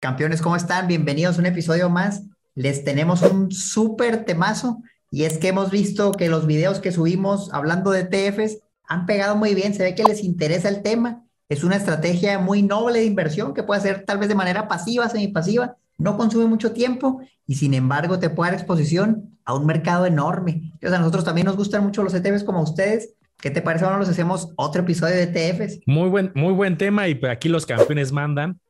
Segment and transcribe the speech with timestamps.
[0.00, 0.86] Campeones, ¿cómo están?
[0.86, 2.22] Bienvenidos a un episodio más.
[2.54, 7.52] Les tenemos un súper temazo y es que hemos visto que los videos que subimos
[7.52, 11.24] hablando de TFs han pegado muy bien, se ve que les interesa el tema.
[11.48, 15.08] Es una estrategia muy noble de inversión que puede hacer tal vez de manera pasiva,
[15.08, 20.06] semipasiva, no consume mucho tiempo y sin embargo te puede dar exposición a un mercado
[20.06, 20.70] enorme.
[20.74, 23.14] Entonces a nosotros también nos gustan mucho los ETFs como ustedes.
[23.40, 23.84] ¿Qué te parece?
[23.84, 25.80] Ahora nos hacemos otro episodio de ETFs.
[25.86, 28.60] Muy buen, muy buen tema y aquí los campeones mandan.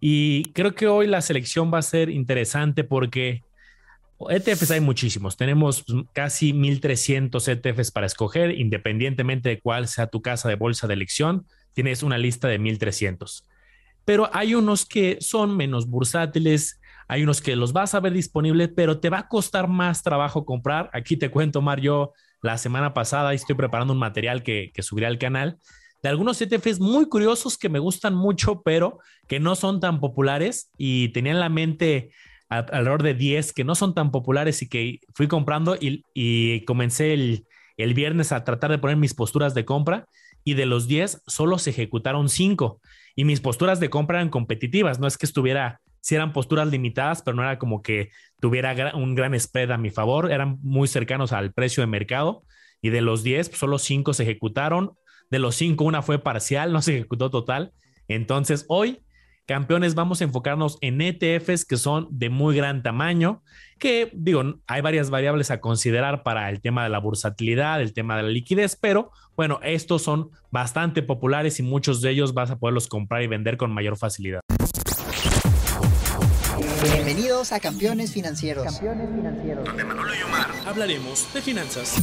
[0.00, 3.42] Y creo que hoy la selección va a ser interesante porque
[4.28, 5.36] ETFs hay muchísimos.
[5.36, 5.84] Tenemos
[6.14, 11.46] casi 1300 ETFs para escoger, independientemente de cuál sea tu casa de bolsa de elección.
[11.74, 13.46] Tienes una lista de 1300.
[14.06, 18.70] Pero hay unos que son menos bursátiles, hay unos que los vas a ver disponibles,
[18.74, 20.88] pero te va a costar más trabajo comprar.
[20.94, 22.12] Aquí te cuento, Mario,
[22.42, 25.58] la semana pasada estoy preparando un material que, que subiré al canal
[26.02, 30.70] de algunos ETFs muy curiosos que me gustan mucho, pero que no son tan populares
[30.78, 32.10] y tenía en la mente
[32.48, 37.46] alrededor de 10 que no son tan populares y que fui comprando y, comencé el,
[37.76, 40.06] el, viernes a tratar de poner mis posturas de compra
[40.42, 42.80] y de los 10 solo se ejecutaron 5
[43.14, 47.22] y mis posturas de compra eran competitivas, no es que estuviera, si eran posturas limitadas,
[47.22, 51.32] pero no era como que tuviera un gran spread a mi favor, eran muy cercanos
[51.32, 52.42] al precio de mercado
[52.82, 54.92] y de los 10 solo 5 se ejecutaron,
[55.30, 57.72] de los cinco, una fue parcial, no se ejecutó total.
[58.08, 59.00] Entonces, hoy,
[59.46, 63.42] campeones, vamos a enfocarnos en ETFs que son de muy gran tamaño,
[63.78, 68.16] que digo, hay varias variables a considerar para el tema de la bursatilidad, el tema
[68.16, 72.58] de la liquidez, pero bueno, estos son bastante populares y muchos de ellos vas a
[72.58, 74.40] poderlos comprar y vender con mayor facilidad.
[76.82, 78.64] Bienvenidos a Campeones Financieros.
[78.64, 79.64] Campeones Financieros.
[79.64, 81.96] Donde Manolo y Omar hablaremos de finanzas.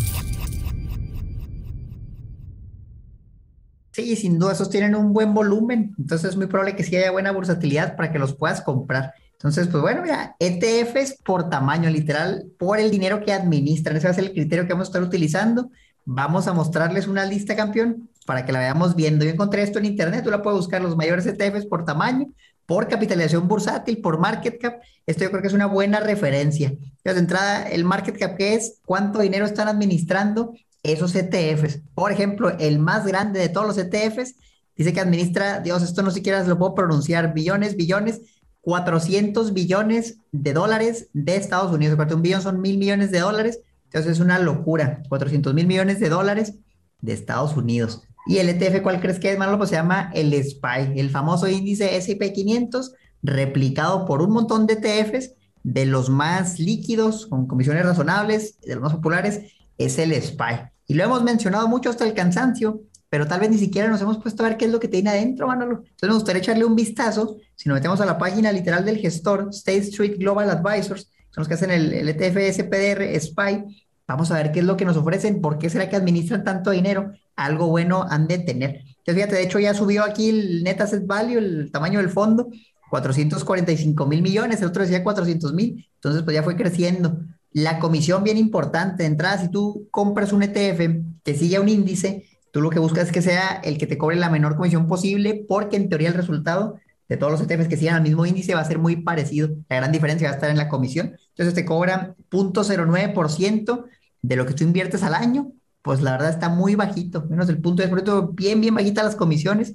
[3.97, 7.09] Sí, sin duda, esos tienen un buen volumen, entonces es muy probable que sí haya
[7.09, 9.15] buena versatilidad para que los puedas comprar.
[9.31, 13.97] Entonces, pues bueno, ya, ETFs por tamaño, literal, por el dinero que administran.
[13.97, 15.71] Ese va a ser el criterio que vamos a estar utilizando.
[16.05, 19.25] Vamos a mostrarles una lista, campeón, para que la veamos viendo.
[19.25, 22.27] Yo encontré esto en internet, tú la puedes buscar, los mayores ETFs por tamaño,
[22.67, 24.75] por capitalización bursátil, por market cap.
[25.07, 26.67] Esto yo creo que es una buena referencia.
[26.67, 28.79] Entonces, de entrada, el market cap, ¿qué es?
[28.85, 31.81] ¿Cuánto dinero están administrando esos ETFs.
[31.93, 34.35] Por ejemplo, el más grande de todos los ETFs
[34.75, 38.21] dice que administra, Dios, esto no siquiera lo puedo pronunciar, billones, billones,
[38.61, 41.95] 400 billones de dólares de Estados Unidos.
[41.95, 43.61] Aparte, un billón son mil millones de dólares.
[43.85, 45.03] Entonces es una locura.
[45.07, 46.55] 400 mil millones de dólares
[47.01, 48.03] de Estados Unidos.
[48.27, 49.57] ¿Y el ETF cuál crees que es, Manolo?
[49.57, 52.93] Pues se llama el SPY, el famoso índice S&P 500,
[53.23, 55.31] replicado por un montón de ETFs
[55.63, 60.69] de los más líquidos, con comisiones razonables, de los más populares, es el SPY.
[60.87, 64.17] Y lo hemos mencionado mucho hasta el cansancio, pero tal vez ni siquiera nos hemos
[64.17, 65.77] puesto a ver qué es lo que tiene adentro, Manolo.
[65.77, 67.37] Entonces me gustaría echarle un vistazo.
[67.55, 71.47] Si nos metemos a la página literal del gestor, State Street Global Advisors, son los
[71.47, 74.97] que hacen el, el ETF SPDR SPY, vamos a ver qué es lo que nos
[74.97, 78.81] ofrecen, por qué será que administran tanto dinero, algo bueno han de tener.
[78.87, 82.49] Entonces fíjate, de hecho ya subió aquí el Net Asset Value, el tamaño del fondo,
[82.89, 87.19] 445 mil millones, el otro decía 400 mil, entonces pues ya fue creciendo.
[87.51, 92.25] La comisión bien importante de entrada, si tú compras un ETF que sigue un índice,
[92.51, 95.45] tú lo que buscas es que sea el que te cobre la menor comisión posible,
[95.47, 98.61] porque en teoría el resultado de todos los ETFs que sigan al mismo índice va
[98.61, 99.49] a ser muy parecido.
[99.69, 101.15] La gran diferencia va a estar en la comisión.
[101.29, 103.85] Entonces te cobran 0.09%
[104.21, 107.61] de lo que tú inviertes al año, pues la verdad está muy bajito, menos el
[107.61, 109.73] punto de producto, bien, bien bajita las comisiones,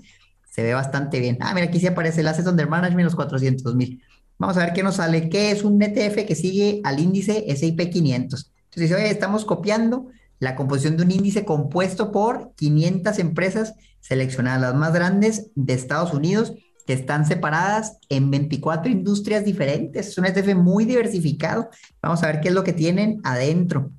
[0.50, 1.38] se ve bastante bien.
[1.40, 4.02] Ah, mira, aquí sí aparece el Asset Under Management, los 400 mil.
[4.38, 5.28] Vamos a ver qué nos sale.
[5.28, 8.52] ¿Qué es un ETF que sigue al índice S&P 500?
[8.74, 14.92] Entonces, estamos copiando la composición de un índice compuesto por 500 empresas seleccionadas, las más
[14.92, 16.54] grandes de Estados Unidos,
[16.86, 20.08] que están separadas en 24 industrias diferentes.
[20.08, 21.68] Es un ETF muy diversificado.
[22.02, 23.92] Vamos a ver qué es lo que tienen adentro.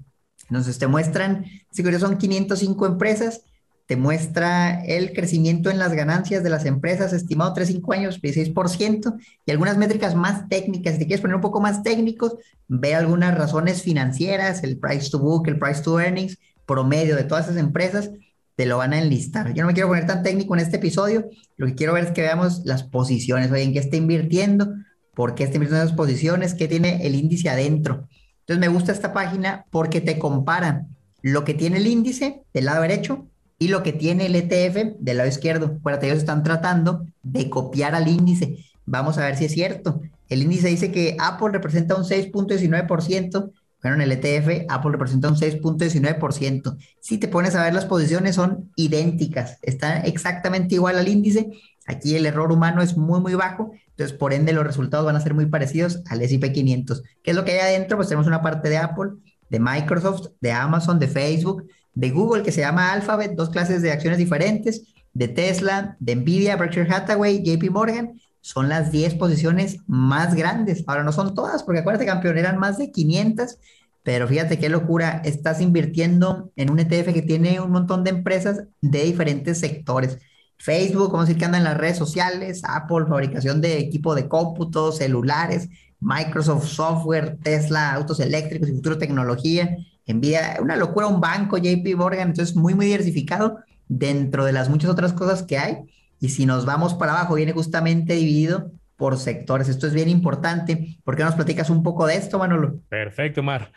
[0.50, 3.44] Entonces te muestran, si son 505 empresas,
[3.86, 9.52] te muestra el crecimiento en las ganancias de las empresas estimado 3-5 años, 16%, y
[9.52, 10.94] algunas métricas más técnicas.
[10.94, 12.36] Si te quieres poner un poco más técnicos,
[12.68, 17.46] ve algunas razones financieras, el price to book, el price to earnings, promedio de todas
[17.46, 18.12] esas empresas,
[18.56, 19.54] te lo van a enlistar.
[19.54, 22.12] Yo no me quiero poner tan técnico en este episodio, lo que quiero ver es
[22.12, 24.74] que veamos las posiciones, oye, en qué está invirtiendo,
[25.14, 28.08] por qué está invirtiendo en esas posiciones, qué tiene el índice adentro.
[28.42, 30.86] Entonces me gusta esta página porque te compara
[31.22, 33.28] lo que tiene el índice del lado derecho
[33.64, 35.78] y lo que tiene el ETF del lado izquierdo.
[35.80, 38.58] Acuérdate, ellos están tratando de copiar al índice.
[38.86, 40.02] Vamos a ver si es cierto.
[40.28, 43.52] El índice dice que Apple representa un 6.19%.
[43.82, 46.78] Bueno, en el ETF Apple representa un 6.19%.
[47.00, 51.50] Si te pones a ver las posiciones son idénticas, están exactamente igual al índice.
[51.88, 53.72] Aquí el error humano es muy, muy bajo.
[53.92, 57.02] Entonces, por ende, los resultados van a ser muy parecidos al S&P 500.
[57.24, 57.96] ¿Qué es lo que hay adentro?
[57.96, 59.12] Pues tenemos una parte de Apple,
[59.50, 63.92] de Microsoft, de Amazon, de Facebook, de Google, que se llama Alphabet, dos clases de
[63.92, 68.20] acciones diferentes, de Tesla, de Nvidia, Berkshire Hathaway, JP Morgan.
[68.42, 70.84] Son las 10 posiciones más grandes.
[70.88, 73.58] Ahora no son todas, porque acuérdate, campeón, eran más de 500
[74.04, 78.64] pero fíjate qué locura, estás invirtiendo en un ETF que tiene un montón de empresas
[78.82, 80.20] de diferentes sectores.
[80.58, 84.92] Facebook, como decir que anda en las redes sociales, Apple, fabricación de equipo de cómputo,
[84.92, 85.70] celulares,
[86.00, 89.78] Microsoft Software, Tesla, autos eléctricos y futuro tecnología,
[90.08, 94.90] Nvidia, una locura, un banco, JP Morgan, entonces muy, muy diversificado dentro de las muchas
[94.90, 95.78] otras cosas que hay.
[96.20, 99.68] Y si nos vamos para abajo, viene justamente dividido por sectores.
[99.70, 100.98] Esto es bien importante.
[101.04, 102.80] ¿Por qué nos platicas un poco de esto, Manolo?
[102.90, 103.72] Perfecto, Mar.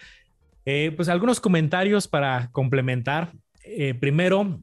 [0.64, 3.32] Eh, pues algunos comentarios para complementar.
[3.64, 4.60] Eh, primero,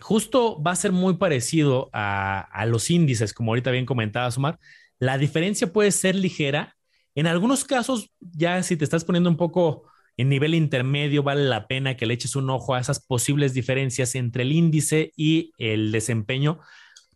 [0.00, 4.58] justo va a ser muy parecido a, los índices, como ahorita bien comentaba Omar.
[4.98, 6.76] La diferencia puede ser ligera.
[7.14, 9.84] En algunos casos, ya si te estás poniendo un poco
[10.18, 14.16] en nivel intermedio, vale la pena que le eches un ojo a esas posibles diferencias
[14.16, 16.58] entre el índice y el desempeño.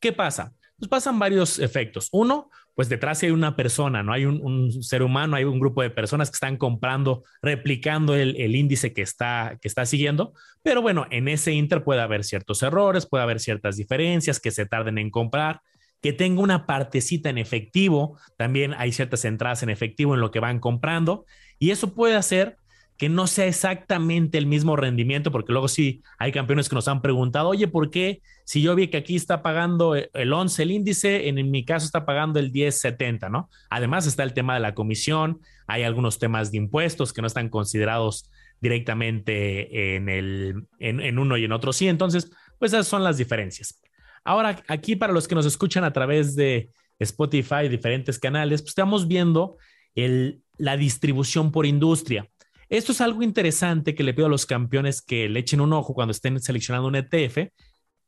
[0.00, 0.54] ¿Qué pasa?
[0.78, 2.08] Pues pasan varios efectos.
[2.12, 4.12] Uno, pues detrás hay una persona, ¿no?
[4.12, 8.92] Hay un, ser humano, hay un grupo de personas que están comprando, replicando el, índice
[8.92, 10.32] que está, que está siguiendo,
[10.62, 14.64] pero bueno, en ese inter puede haber ciertos errores, puede haber ciertas diferencias que se
[14.64, 15.60] tarden en comprar,
[16.00, 20.40] que tenga una partecita en efectivo, también hay ciertas entradas en efectivo en lo que
[20.40, 21.26] van comprando,
[21.58, 22.56] y eso puede hacer
[23.02, 27.02] que no sea exactamente el mismo rendimiento, porque luego sí hay campeones que nos han
[27.02, 31.26] preguntado, oye, ¿por qué si yo vi que aquí está pagando el 11 el índice,
[31.26, 33.50] en, mi caso está pagando el 10.70, ¿no?
[33.70, 37.48] Además está el tema de la comisión, hay algunos temas de impuestos que no están
[37.48, 43.16] considerados directamente en, el, en, uno y en otro sí, entonces, pues esas son las
[43.16, 43.82] diferencias.
[44.22, 46.70] Ahora, aquí para los que nos escuchan a través de
[47.00, 49.56] Spotify, diferentes canales, pues estamos viendo
[49.96, 52.28] el, la distribución por industria.
[52.72, 55.92] Esto es algo interesante que le pido a los campeones que le echen un ojo
[55.92, 57.52] cuando estén seleccionando un ETF,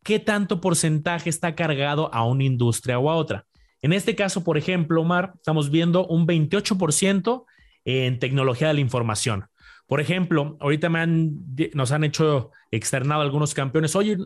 [0.02, 3.44] qué tanto porcentaje está cargado a una industria o a otra.
[3.82, 7.44] En este caso, por ejemplo, Omar, estamos viendo un 28%
[7.84, 9.44] en tecnología de la información.
[9.86, 11.32] Por ejemplo, ahorita me han,
[11.74, 13.94] nos han hecho externado algunos campeones.
[13.94, 14.16] Oye,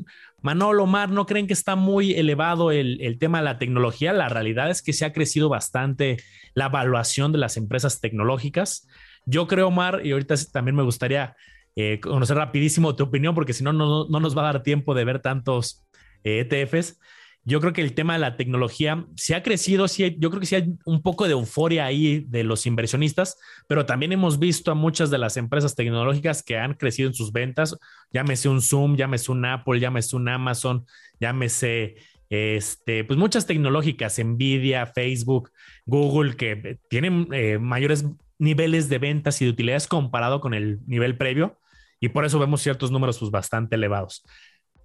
[0.41, 4.13] Manolo, Omar, ¿no creen que está muy elevado el, el, tema de la tecnología?
[4.13, 6.19] La realidad es que se ha crecido bastante
[6.55, 8.87] la evaluación de las empresas tecnológicas.
[9.31, 11.37] Yo creo, Omar, y ahorita también me gustaría
[11.77, 15.05] eh, conocer rapidísimo tu opinión, porque si no, no, nos va a dar tiempo de
[15.05, 15.87] ver tantos
[16.25, 16.93] ETFs.
[16.93, 20.31] Eh, e yo creo que el tema de la tecnología sí ha crecido, sí, yo
[20.31, 24.39] creo que sí hay un poco de euforia ahí de los inversionistas, pero también hemos
[24.39, 27.79] visto a muchas de las empresas tecnológicas que han crecido en sus ventas,
[28.13, 30.85] llámese un Zoom, llámese un Apple, llámese un Amazon,
[31.21, 31.97] llámese
[32.31, 35.51] este, pues muchas tecnológicas, Nvidia, Facebook,
[35.87, 38.05] Google, que tienen eh, mayores
[38.39, 41.59] niveles de ventas y de utilidades comparado con el nivel previo
[42.01, 44.25] y por eso vemos ciertos números pues, bastante elevados.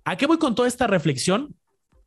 [0.05, 1.55] ¿A qué voy con toda esta reflexión?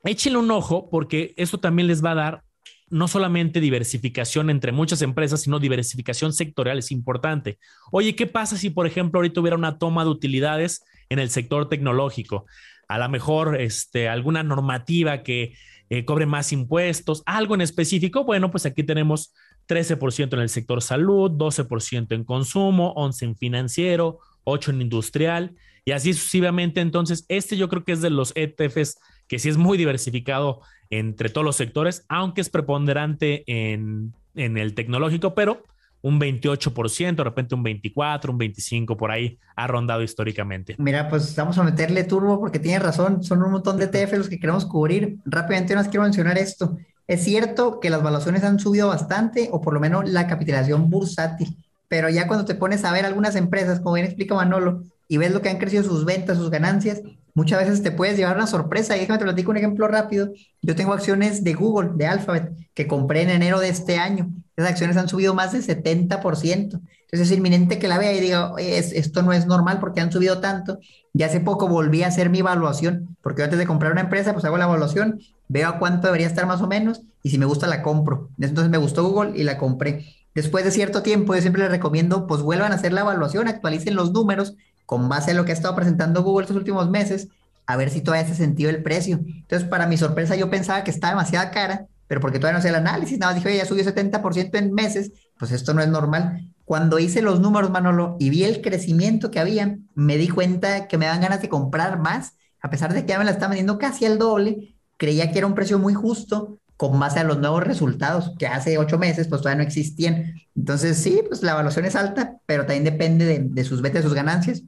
[0.04, 2.42] Échenle un ojo porque eso también les va a dar
[2.88, 7.58] no solamente diversificación entre muchas empresas, sino diversificación sectorial es importante.
[7.90, 11.68] Oye, ¿qué pasa si, por ejemplo, ahorita hubiera una toma de utilidades en el sector
[11.68, 12.46] tecnológico?
[12.88, 15.54] A lo mejor este, alguna normativa que
[15.90, 18.24] eh, cobre más impuestos, algo en específico.
[18.24, 19.34] Bueno, pues aquí tenemos
[19.68, 25.92] 13% en el sector salud, 12% en consumo, 11% en financiero, 8% en industrial y
[25.92, 26.80] así sucesivamente.
[26.80, 28.98] Entonces, este yo creo que es de los ETFs
[29.28, 34.74] que sí es muy diversificado entre todos los sectores, aunque es preponderante en, en el
[34.74, 35.64] tecnológico, pero
[36.02, 40.76] un 28%, de repente un 24, un 25 por ahí ha rondado históricamente.
[40.78, 44.28] Mira, pues vamos a meterle turbo porque tiene razón, son un montón de ETFs los
[44.28, 45.16] que queremos cubrir.
[45.24, 46.76] Rápidamente nos quiero mencionar esto.
[47.06, 51.56] Es cierto que las valuaciones han subido bastante, o por lo menos la capitalización bursátil,
[51.88, 55.32] pero ya cuando te pones a ver algunas empresas, como bien explica Manolo, y ves
[55.32, 57.02] lo que han crecido sus ventas, sus ganancias,
[57.34, 58.96] muchas veces te puedes llevar una sorpresa.
[58.96, 60.32] Y déjame te platico un ejemplo rápido.
[60.62, 64.30] Yo tengo acciones de Google, de Alphabet, que compré en enero de este año.
[64.56, 66.20] Esas acciones han subido más del 70%.
[66.20, 70.40] Entonces es inminente que la vea y diga, esto no es normal porque han subido
[70.40, 70.80] tanto.
[71.12, 74.44] Y hace poco volví a hacer mi evaluación, porque antes de comprar una empresa, pues
[74.44, 77.66] hago la evaluación veo a cuánto debería estar más o menos y si me gusta
[77.66, 78.30] la compro.
[78.40, 80.06] Entonces me gustó Google y la compré.
[80.34, 83.94] Después de cierto tiempo, yo siempre les recomiendo, pues vuelvan a hacer la evaluación, actualicen
[83.94, 87.28] los números con base a lo que ha estado presentando Google estos últimos meses,
[87.66, 89.16] a ver si todavía hace sentido el precio.
[89.16, 92.68] Entonces, para mi sorpresa, yo pensaba que estaba demasiado cara, pero porque todavía no sé
[92.68, 96.52] el análisis, nada más dije, ya subió 70% en meses, pues esto no es normal.
[96.64, 100.98] Cuando hice los números, Manolo, y vi el crecimiento que había, me di cuenta que
[100.98, 103.78] me dan ganas de comprar más, a pesar de que ya me la estaba vendiendo
[103.78, 107.62] casi al doble, creía que era un precio muy justo, con base a los nuevos
[107.62, 110.34] resultados que hace ocho meses pues todavía no existían.
[110.54, 114.14] Entonces sí, pues la evaluación es alta, pero también depende de, de sus ventas, sus
[114.14, 114.62] ganancias.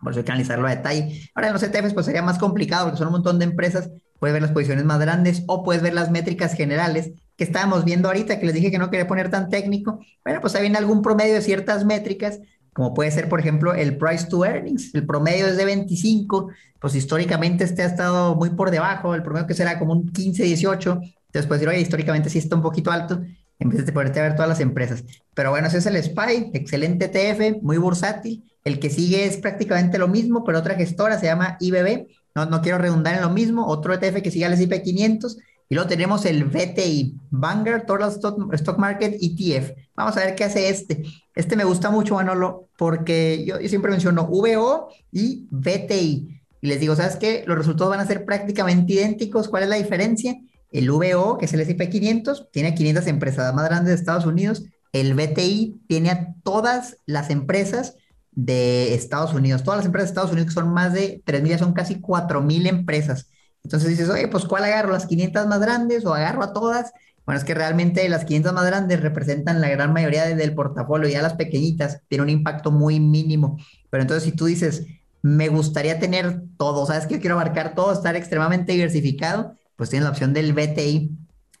[0.00, 1.30] Por eso hay que analizarlo a detalle.
[1.34, 3.90] Ahora en los ETFs pues sería más complicado porque son un montón de empresas.
[4.18, 8.08] Puedes ver las posiciones más grandes o puedes ver las métricas generales que estábamos viendo
[8.08, 10.00] ahorita, que les dije que no quería poner tan técnico.
[10.24, 12.40] Bueno, pues ahí algún promedio de ciertas métricas,
[12.72, 14.94] como puede ser, por ejemplo, el price to earnings.
[14.94, 16.50] El promedio es de 25,
[16.80, 20.42] pues históricamente este ha estado muy por debajo, el promedio que será como un 15,
[20.44, 20.90] 18.
[20.92, 23.22] Entonces, puedes decir, oye, históricamente sí está un poquito alto,
[23.58, 25.04] en vez de ponerte a ver todas las empresas.
[25.34, 28.44] Pero bueno, ese es el SPY, excelente ETF, muy bursátil.
[28.64, 32.06] El que sigue es prácticamente lo mismo, pero otra gestora se llama IBB.
[32.34, 33.66] No, no quiero redundar en lo mismo.
[33.66, 35.38] Otro ETF que sigue al S&P 500.
[35.72, 39.70] Y luego tenemos el VTI, Vanguard Total Stock, Market ETF.
[39.96, 41.02] Vamos a ver qué hace este.
[41.34, 46.42] Este me gusta mucho, Manolo, porque yo, yo siempre menciono VO y VTI.
[46.60, 47.44] Y les digo, ¿sabes qué?
[47.46, 49.48] Los resultados van a ser prácticamente idénticos.
[49.48, 50.38] ¿Cuál es la diferencia?
[50.72, 54.64] El VO, que es el S&P 500, tiene 500 empresas más grandes de Estados Unidos.
[54.92, 57.96] El VTI tiene a todas las empresas
[58.32, 59.64] de Estados Unidos.
[59.64, 63.30] Todas las empresas de Estados Unidos, que son más de 3.000, son casi 4.000 empresas.
[63.64, 64.92] Entonces dices, oye, pues ¿cuál agarro?
[64.92, 66.92] ¿Las 500 más grandes o agarro a todas?
[67.24, 71.22] Bueno, es que realmente las 500 más grandes representan la gran mayoría del portafolio, ya
[71.22, 73.58] las pequeñitas tienen un impacto muy mínimo.
[73.90, 74.86] Pero entonces si tú dices,
[75.22, 79.56] me gustaría tener todo, ¿sabes que quiero abarcar todo, estar extremadamente diversificado?
[79.82, 81.10] pues tienen la opción del BTI.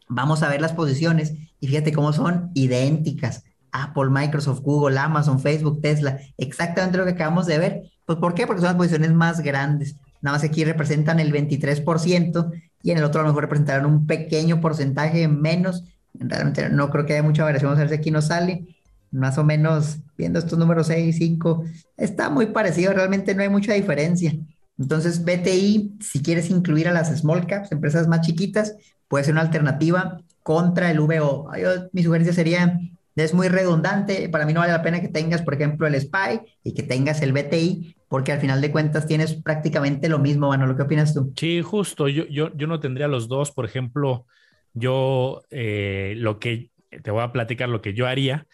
[0.08, 3.42] Vamos a ver las posiciones y fíjate cómo son idénticas.
[3.72, 7.82] Apple, Microsoft, Google, Amazon, Facebook, Tesla, exactamente lo que acabamos de ver.
[8.06, 8.46] Pues ¿por qué?
[8.46, 9.96] Porque son las posiciones más grandes.
[10.22, 12.50] Nada más aquí representan el 23%
[12.82, 15.84] y en el otro a lo mejor representarán un pequeño porcentaje menos.
[16.14, 17.70] Realmente no creo que haya mucha variación.
[17.70, 18.64] Vamos a ver si aquí nos sale.
[19.10, 21.64] Más o menos, viendo estos números 6, 5,
[21.98, 22.94] está muy parecido.
[22.94, 24.34] Realmente no hay mucha diferencia.
[24.78, 28.74] Entonces, BTI, si quieres incluir a las small caps, empresas más chiquitas,
[29.08, 31.50] puede ser una alternativa contra el VO.
[31.92, 32.80] mi sugerencia sería,
[33.16, 36.40] es muy redundante, para mí no vale la pena que tengas, por ejemplo, el SPY
[36.64, 40.66] y que tengas el BTI, porque al final de cuentas tienes prácticamente lo mismo, bueno,
[40.66, 41.32] ¿lo que opinas tú?
[41.36, 44.26] Sí, justo, yo, yo, yo no tendría los dos, por ejemplo,
[44.74, 46.70] yo eh, lo que,
[47.02, 48.46] te voy a platicar lo que yo haría,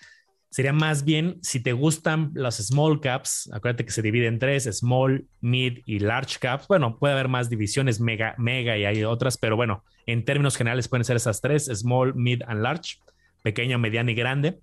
[0.51, 4.65] sería más bien si te gustan las small caps, acuérdate que se divide en tres,
[4.65, 6.67] small, mid y large caps.
[6.69, 10.89] Bueno, puede haber más divisiones, mega, mega y hay otras, pero bueno, en términos generales
[10.89, 12.99] pueden ser esas tres, small, mid and large,
[13.43, 14.61] pequeña, mediana y grande.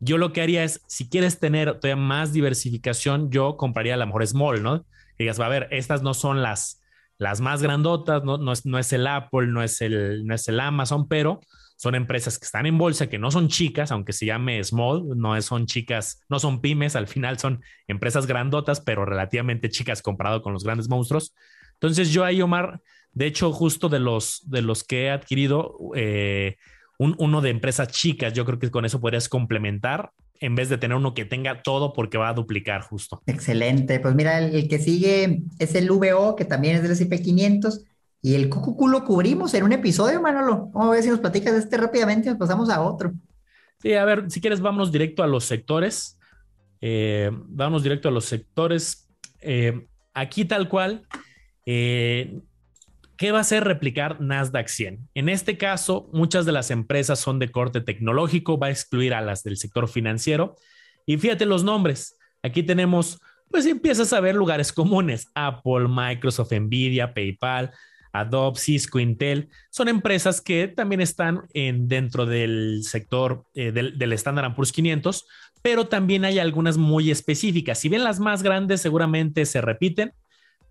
[0.00, 4.06] Yo lo que haría es, si quieres tener todavía más diversificación, yo compraría a lo
[4.06, 4.86] mejor small, ¿no?
[5.18, 6.82] Y digas, va a ver, estas no son las,
[7.18, 10.46] las más grandotas, no, no, es, no es el Apple, no es el, no es
[10.46, 11.40] el Amazon, pero
[11.76, 15.40] son empresas que están en bolsa, que no son chicas, aunque se llame small, no
[15.42, 20.52] son chicas, no son pymes, al final son empresas grandotas, pero relativamente chicas comparado con
[20.52, 21.34] los grandes monstruos.
[21.74, 22.80] Entonces yo ahí, Omar,
[23.12, 26.56] de hecho, justo de los, de los que he adquirido, eh,
[26.98, 30.78] un, uno de empresas chicas, yo creo que con eso podrías complementar en vez de
[30.78, 33.22] tener uno que tenga todo porque va a duplicar justo.
[33.26, 37.22] Excelente, pues mira, el, el que sigue es el VO, que también es del S&P
[37.22, 37.84] 500
[38.20, 40.70] y el cucucu lo cubrimos en un episodio, Manolo.
[40.72, 43.12] Vamos a ver si nos platicas de este rápidamente y nos pasamos a otro.
[43.80, 46.18] Sí, a ver, si quieres, vamos directo a los sectores.
[46.80, 49.08] Eh, vamos directo a los sectores.
[49.40, 51.06] Eh, aquí tal cual,
[51.64, 52.40] eh,
[53.18, 55.10] ¿qué va a hacer replicar Nasdaq 100?
[55.14, 59.20] En este caso, muchas de las empresas son de corte tecnológico, va a excluir a
[59.20, 60.54] las del sector financiero.
[61.04, 62.16] Y fíjate los nombres.
[62.42, 63.20] Aquí tenemos,
[63.50, 67.72] pues empiezas a ver lugares comunes, Apple, Microsoft, Nvidia, PayPal,
[68.12, 74.12] Adobe, Cisco, Intel, son empresas que también están en, dentro del sector eh, del, del
[74.14, 75.26] Standard Poor's 500,
[75.60, 77.78] pero también hay algunas muy específicas.
[77.78, 80.14] Si bien las más grandes seguramente se repiten,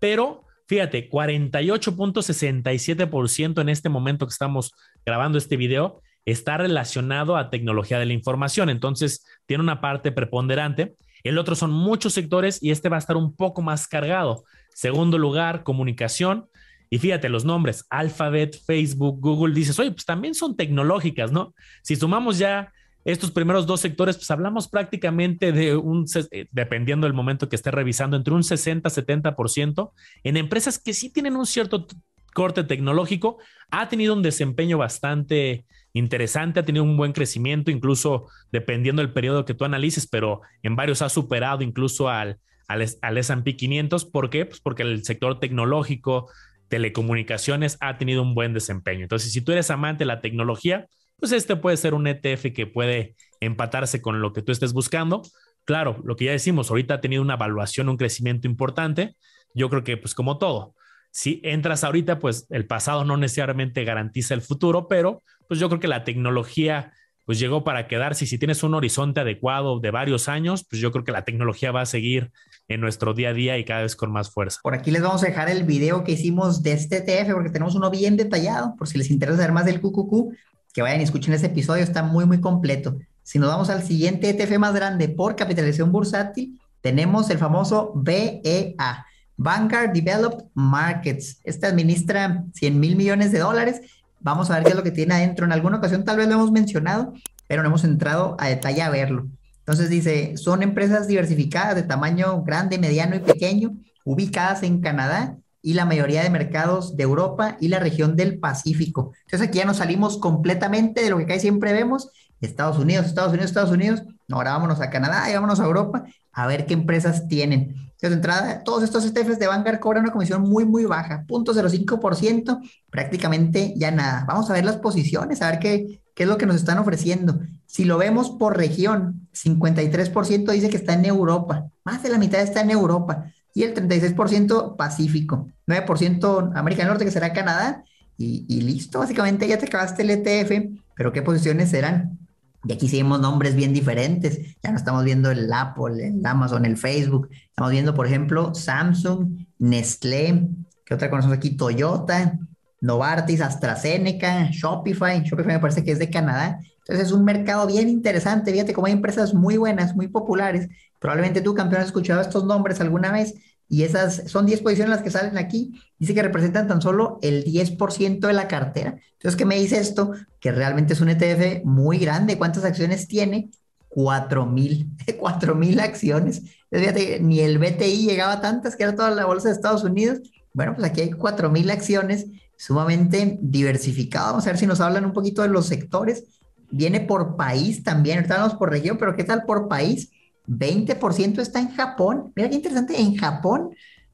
[0.00, 4.72] pero fíjate, 48.67% en este momento que estamos
[5.04, 10.94] grabando este video está relacionado a tecnología de la información, entonces tiene una parte preponderante.
[11.24, 14.44] El otro son muchos sectores y este va a estar un poco más cargado.
[14.74, 16.46] Segundo lugar, comunicación.
[16.90, 21.54] Y fíjate los nombres, Alphabet, Facebook, Google, dices, oye, pues también son tecnológicas, ¿no?
[21.82, 22.72] Si sumamos ya
[23.08, 27.70] estos primeros dos sectores, pues hablamos prácticamente de un, eh, dependiendo del momento que esté
[27.70, 29.92] revisando, entre un 60-70%
[30.24, 31.86] en empresas que sí tienen un cierto
[32.34, 33.38] corte tecnológico,
[33.70, 39.46] ha tenido un desempeño bastante interesante, ha tenido un buen crecimiento, incluso dependiendo del periodo
[39.46, 42.38] que tú analices, pero en varios ha superado incluso al,
[42.68, 44.04] al, al S&P 500.
[44.04, 44.44] ¿Por qué?
[44.44, 46.30] Pues porque el sector tecnológico,
[46.68, 49.04] telecomunicaciones ha tenido un buen desempeño.
[49.04, 50.86] Entonces, si tú eres amante de la tecnología,
[51.18, 55.22] pues este puede ser un ETF que puede empatarse con lo que tú estés buscando.
[55.64, 59.16] Claro, lo que ya decimos, ahorita ha tenido una evaluación, un crecimiento importante.
[59.54, 60.74] Yo creo que, pues como todo,
[61.10, 65.80] si entras ahorita, pues el pasado no necesariamente garantiza el futuro, pero pues yo creo
[65.80, 66.92] que la tecnología
[67.28, 70.90] pues llegó para quedarse y si tienes un horizonte adecuado de varios años, pues yo
[70.92, 72.30] creo que la tecnología va a seguir
[72.68, 74.60] en nuestro día a día y cada vez con más fuerza.
[74.62, 77.74] Por aquí les vamos a dejar el video que hicimos de este ETF porque tenemos
[77.74, 80.32] uno bien detallado, por si les interesa saber más del QQQ,
[80.72, 82.96] que vayan y escuchen ese episodio, está muy, muy completo.
[83.22, 89.06] Si nos vamos al siguiente ETF más grande por capitalización bursátil, tenemos el famoso BEA,
[89.36, 91.40] Vanguard Developed Markets.
[91.44, 93.82] Este administra 100 mil millones de dólares
[94.20, 95.46] Vamos a ver qué es lo que tiene adentro.
[95.46, 97.12] En alguna ocasión tal vez lo hemos mencionado,
[97.46, 99.28] pero no hemos entrado a detalle a verlo.
[99.60, 105.74] Entonces dice, son empresas diversificadas de tamaño grande, mediano y pequeño, ubicadas en Canadá y
[105.74, 109.12] la mayoría de mercados de Europa y la región del Pacífico.
[109.24, 112.10] Entonces aquí ya nos salimos completamente de lo que casi siempre vemos,
[112.40, 114.02] Estados Unidos, Estados Unidos, Estados Unidos.
[114.30, 117.74] Ahora vámonos a Canadá y vámonos a Europa a ver qué empresas tienen.
[118.00, 122.60] Entonces, de entrada, todos estos ETFs de Vanguard cobran una comisión muy, muy baja, 0.05%,
[122.90, 124.24] prácticamente ya nada.
[124.28, 127.40] Vamos a ver las posiciones, a ver qué, qué es lo que nos están ofreciendo.
[127.66, 132.40] Si lo vemos por región, 53% dice que está en Europa, más de la mitad
[132.40, 137.84] está en Europa, y el 36% Pacífico, 9% América del Norte, que será Canadá,
[138.16, 142.18] y, y listo, básicamente ya te acabaste el ETF, pero ¿qué posiciones serán?
[142.64, 144.56] Y aquí sí vemos nombres bien diferentes.
[144.62, 147.28] Ya no estamos viendo el Apple, el Amazon, el Facebook.
[147.48, 150.48] Estamos viendo, por ejemplo, Samsung, Nestlé,
[150.84, 151.56] ¿qué otra conocemos aquí?
[151.56, 152.38] Toyota,
[152.80, 155.22] Novartis, AstraZeneca, Shopify.
[155.22, 156.58] Shopify me parece que es de Canadá.
[156.78, 158.52] Entonces es un mercado bien interesante.
[158.52, 160.68] Fíjate cómo hay empresas muy buenas, muy populares.
[160.98, 163.34] Probablemente tú, campeón, has escuchado estos nombres alguna vez
[163.68, 165.80] y esas son 10 posiciones las que salen aquí.
[165.98, 168.96] Dice que representan tan solo el 10% de la cartera.
[169.12, 170.12] Entonces, ¿qué me dice esto?
[170.40, 172.38] Que realmente es un ETF muy grande.
[172.38, 173.50] ¿Cuántas acciones tiene?
[173.88, 174.88] 4 mil,
[175.18, 176.42] 4 mil acciones.
[176.70, 180.20] ni el BTI llegaba a tantas, que era toda la bolsa de Estados Unidos.
[180.54, 182.26] Bueno, pues aquí hay 4 mil acciones,
[182.56, 184.30] sumamente diversificado.
[184.30, 186.24] Vamos a ver si nos hablan un poquito de los sectores.
[186.70, 190.10] Viene por país también, ahorita vamos por región, pero ¿qué tal por país?
[190.48, 192.32] 20% está en Japón.
[192.34, 193.70] Mira qué interesante, en Japón,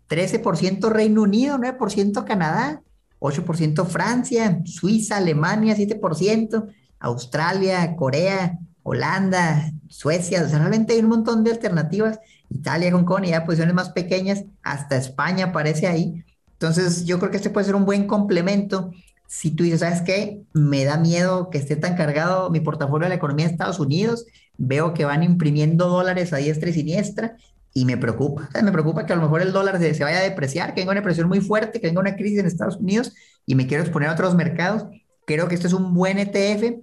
[0.08, 2.82] 13% Reino Unido, 9% Canadá,
[3.20, 6.66] 8% Francia, Suiza, Alemania, 7%,
[6.98, 12.18] Australia, Corea, Holanda, Suecia, o sea, realmente hay un montón de alternativas.
[12.50, 16.24] Italia, Hong Kong y ya posiciones más pequeñas, hasta España aparece ahí.
[16.52, 18.92] Entonces, yo creo que este puede ser un buen complemento.
[19.26, 20.42] Si tú dices, ¿sabes qué?
[20.52, 24.26] Me da miedo que esté tan cargado mi portafolio de la economía de Estados Unidos
[24.56, 27.36] veo que van imprimiendo dólares a diestra y siniestra
[27.72, 28.48] y me preocupa.
[28.62, 30.92] me preocupa que a lo mejor el dólar se, se, vaya a depreciar, que venga
[30.92, 33.12] una depresión muy fuerte, que venga una crisis en Estados Unidos
[33.46, 34.84] y me quiero exponer a otros mercados.
[35.26, 36.80] Creo que este es un buen ETF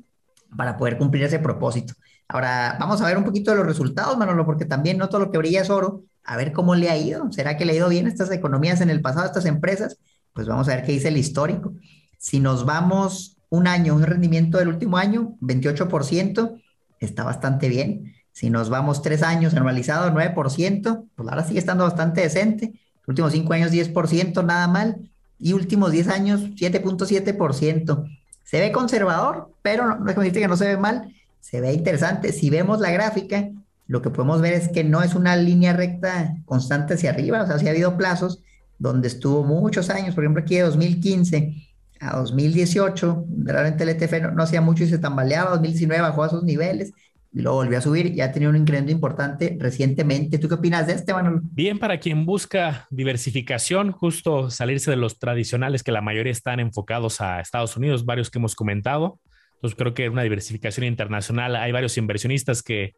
[0.57, 1.93] para poder cumplir ese propósito.
[2.27, 5.31] Ahora, vamos a ver un poquito de los resultados, Manolo, porque también no todo lo
[5.31, 6.03] que brilla es oro.
[6.23, 7.31] A ver cómo le ha ido.
[7.31, 9.97] ¿Será que le ha ido bien a estas economías en el pasado, a estas empresas?
[10.33, 11.73] Pues vamos a ver qué dice el histórico.
[12.17, 16.61] Si nos vamos un año, un rendimiento del último año, 28%,
[17.01, 18.13] está bastante bien.
[18.31, 22.73] Si nos vamos tres años anualizado, 9%, pues ahora sigue estando bastante decente.
[23.07, 25.09] Últimos cinco años, 10%, nada mal.
[25.37, 28.05] Y últimos 10 años, 7.7%.
[28.43, 31.13] Se ve conservador, pero no, es como decir que no se ve mal.
[31.39, 32.31] Se ve interesante.
[32.31, 33.49] Si vemos la gráfica,
[33.87, 37.41] lo que podemos ver es que no es una línea recta constante hacia arriba.
[37.41, 38.39] O sea, sí ha habido plazos
[38.77, 41.70] donde estuvo muchos años, por ejemplo, aquí de 2015
[42.01, 46.43] a 2018, realmente el ETF no, hacía mucho y se tambaleaba, 2019 bajó a sus
[46.43, 46.91] niveles,
[47.33, 50.37] y luego volvió a subir y ha tenido un incremento importante recientemente.
[50.37, 51.39] ¿Tú qué opinas de este, Manuel?
[51.43, 57.21] Bien, para quien busca diversificación, justo salirse de los tradicionales que la mayoría están enfocados
[57.21, 59.19] a Estados Unidos, varios que hemos comentado.
[59.55, 62.95] Entonces creo que una diversificación internacional, hay varios inversionistas que,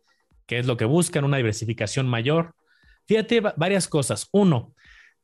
[0.47, 2.55] que es lo que buscan, una diversificación mayor.
[3.05, 4.29] Fíjate varias cosas.
[4.31, 4.73] Uno,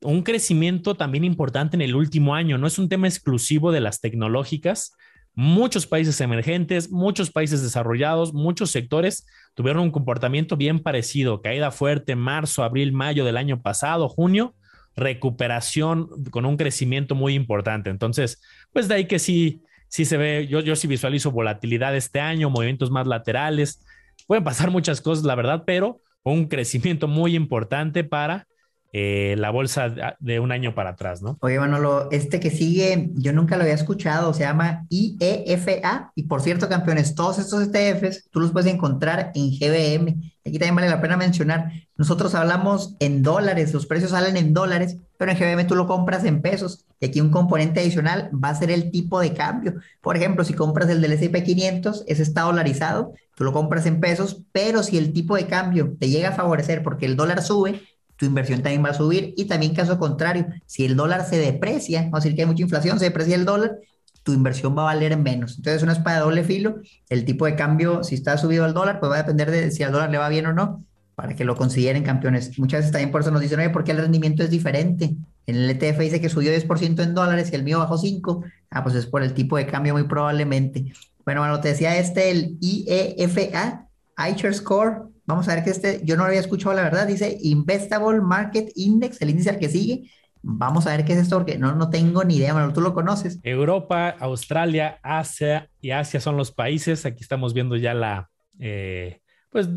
[0.01, 2.57] un crecimiento también importante en el último año.
[2.57, 4.93] No es un tema exclusivo de las tecnológicas.
[5.35, 11.41] Muchos países emergentes, muchos países desarrollados, muchos sectores tuvieron un comportamiento bien parecido.
[11.41, 14.55] Caída fuerte en marzo, abril, mayo del año pasado, junio,
[14.95, 17.89] recuperación con un crecimiento muy importante.
[17.89, 18.41] Entonces,
[18.73, 22.49] pues de ahí que sí, sí se ve, yo, yo sí visualizo volatilidad este año,
[22.49, 23.85] movimientos más laterales.
[24.27, 28.48] Pueden pasar muchas cosas, la verdad, pero un crecimiento muy importante para
[28.91, 31.37] eh, la bolsa de un año para atrás, ¿no?
[31.41, 36.11] Oye, Manolo, este que sigue, yo nunca lo había escuchado, se llama IEFA.
[36.15, 40.33] Y por cierto, campeones, todos estos ETFs tú los puedes encontrar en GBM.
[40.45, 44.97] Aquí también vale la pena mencionar, nosotros hablamos en dólares, los precios salen en dólares,
[45.17, 46.85] pero en GBM tú lo compras en pesos.
[46.99, 49.75] Y aquí un componente adicional va a ser el tipo de cambio.
[50.01, 53.99] Por ejemplo, si compras el del S&P 500, ese está dolarizado, tú lo compras en
[53.99, 57.81] pesos, pero si el tipo de cambio te llega a favorecer porque el dólar sube,
[58.19, 59.33] tu inversión también va a subir.
[59.37, 62.63] Y también caso contrario, si el dólar se deprecia, vamos a decir que hay mucha
[62.63, 63.77] inflación, se deprecia el dólar,
[64.23, 65.55] tu inversión va a valer menos.
[65.55, 66.75] Entonces es una espada de doble filo.
[67.07, 69.83] El tipo de cambio, si está subido al dólar, pues va a depender de si
[69.83, 70.83] al dólar le va bien o no,
[71.15, 72.59] para que lo consideren campeones.
[72.59, 75.15] Muchas veces también por eso nos dicen, oye, ¿por qué el rendimiento es diferente?
[75.47, 78.43] En el ETF dice que subió 10% en dólares y el mío bajó 5.
[78.69, 80.91] Ah, pues es por el tipo de cambio muy probablemente.
[81.23, 86.17] Bueno, bueno, te decía este, el IEFA, iShares Score, Vamos a ver que este, yo
[86.17, 90.09] no lo había escuchado la verdad, dice Investable Market Index, el índice al que sigue.
[90.41, 92.95] Vamos a ver qué es esto, porque no, no tengo ni idea, Manuel, tú lo
[92.95, 93.39] conoces.
[93.43, 97.05] Europa, Australia, Asia y Asia son los países.
[97.05, 99.69] Aquí estamos viendo ya la, eh, pues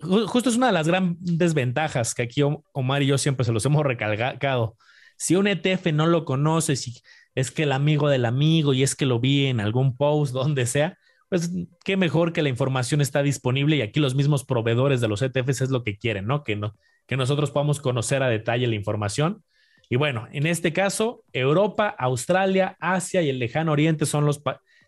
[0.00, 2.42] justo es una de las grandes ventajas que aquí
[2.74, 4.76] Omar y yo siempre se los hemos recalcado.
[5.16, 7.00] Si un ETF no lo conoces y
[7.34, 10.66] es que el amigo del amigo y es que lo vi en algún post, donde
[10.66, 10.98] sea,
[11.30, 11.50] pues
[11.84, 15.62] qué mejor que la información está disponible y aquí los mismos proveedores de los ETFs
[15.62, 16.42] es lo que quieren, ¿no?
[16.42, 16.74] Que, no,
[17.06, 19.44] que nosotros podamos conocer a detalle la información.
[19.88, 24.42] Y bueno, en este caso, Europa, Australia, Asia y el lejano oriente son los,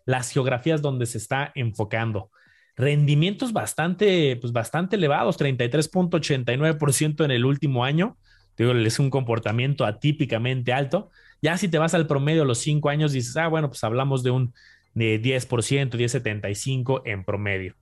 [0.05, 2.29] las geografías donde se está enfocando.
[2.75, 8.17] Rendimientos bastante, pues bastante elevados, 33.89% en el último año.
[8.57, 11.09] Digo, es un comportamiento atípicamente alto.
[11.41, 14.23] Ya si te vas al promedio de los cinco años, dices, ah, bueno, pues hablamos
[14.23, 14.53] de un
[14.93, 17.75] de 10%, 10,75 en promedio.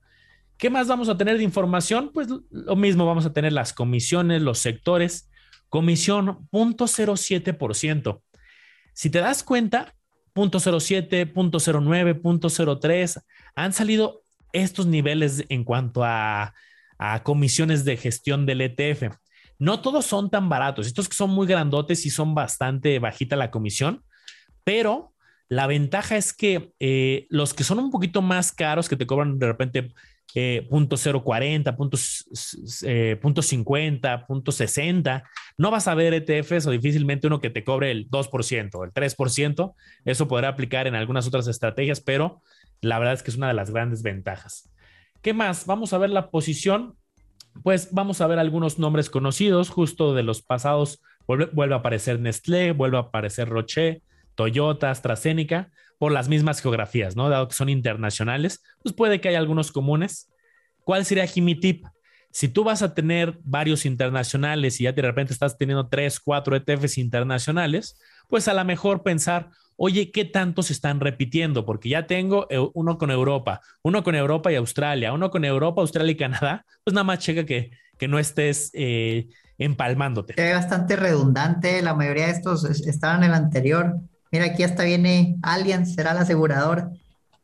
[0.56, 2.10] ¿Qué más vamos a tener de información?
[2.12, 5.28] Pues lo mismo, vamos a tener las comisiones, los sectores.
[5.68, 8.20] Comisión 0.07%.
[8.92, 9.94] Si te das cuenta,
[10.34, 13.22] 0.07, 0.09, 0.03
[13.54, 14.22] han salido
[14.52, 16.54] estos niveles en cuanto a,
[17.24, 19.16] comisiones de gestión del ETF.
[19.58, 20.86] No todos son tan baratos.
[20.86, 24.04] Estos son muy grandotes y son bastante bajita la comisión,
[24.62, 25.11] pero
[25.52, 29.38] la ventaja es que eh, los que son un poquito más caros, que te cobran
[29.38, 29.92] de repente
[30.34, 31.98] eh, punto 0.40, punto,
[32.86, 35.24] eh, punto 50, punto 60,
[35.58, 39.74] no vas a ver ETFs o difícilmente uno que te cobre el 2%, el 3%.
[40.06, 42.40] Eso podrá aplicar en algunas otras estrategias, pero
[42.80, 44.72] la verdad es que es una de las grandes ventajas.
[45.20, 45.66] ¿Qué más?
[45.66, 46.96] Vamos a ver la posición.
[47.62, 51.02] Pues vamos a ver algunos nombres conocidos, justo de los pasados.
[51.26, 54.00] Vuelve, vuelve a aparecer Nestlé, vuelve a aparecer Roche,
[54.34, 57.28] Toyota, AstraZeneca, por las mismas geografías, ¿no?
[57.28, 60.32] Dado que son internacionales, pues puede que haya algunos comunes.
[60.84, 61.86] ¿Cuál sería aquí mi tip?
[62.32, 66.56] Si tú vas a tener varios internacionales y ya de repente estás teniendo tres, cuatro
[66.56, 71.64] ETFs internacionales, pues a lo mejor pensar, oye, ¿qué tanto se están repitiendo?
[71.64, 76.12] Porque ya tengo uno con Europa, uno con Europa y Australia, uno con Europa, Australia
[76.12, 80.34] y Canadá, pues nada más checa que, que no estés eh, empalmándote.
[80.36, 84.00] Es bastante redundante, la mayoría de estos estaban en el anterior.
[84.32, 86.90] Mira, aquí hasta viene Allianz, será la aseguradora.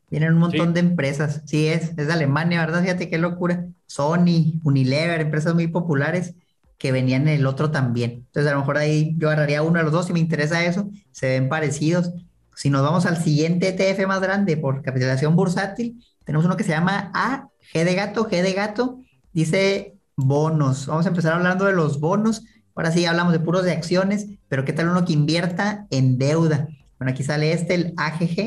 [0.09, 1.43] Vienen un montón de empresas.
[1.45, 2.81] Sí, es, es de Alemania, ¿verdad?
[2.81, 3.67] Fíjate qué locura.
[3.85, 6.33] Sony, Unilever, empresas muy populares
[6.79, 8.25] que venían en el otro también.
[8.25, 10.89] Entonces, a lo mejor ahí yo agarraría uno de los dos si me interesa eso.
[11.11, 12.11] Se ven parecidos.
[12.55, 16.71] Si nos vamos al siguiente ETF más grande por capitalización bursátil, tenemos uno que se
[16.71, 18.99] llama A, G de gato, G de gato.
[19.31, 20.87] Dice bonos.
[20.87, 22.43] Vamos a empezar hablando de los bonos.
[22.75, 26.67] Ahora sí hablamos de puros de acciones, pero ¿qué tal uno que invierta en deuda?
[26.99, 28.39] Bueno, aquí sale este, el AGG,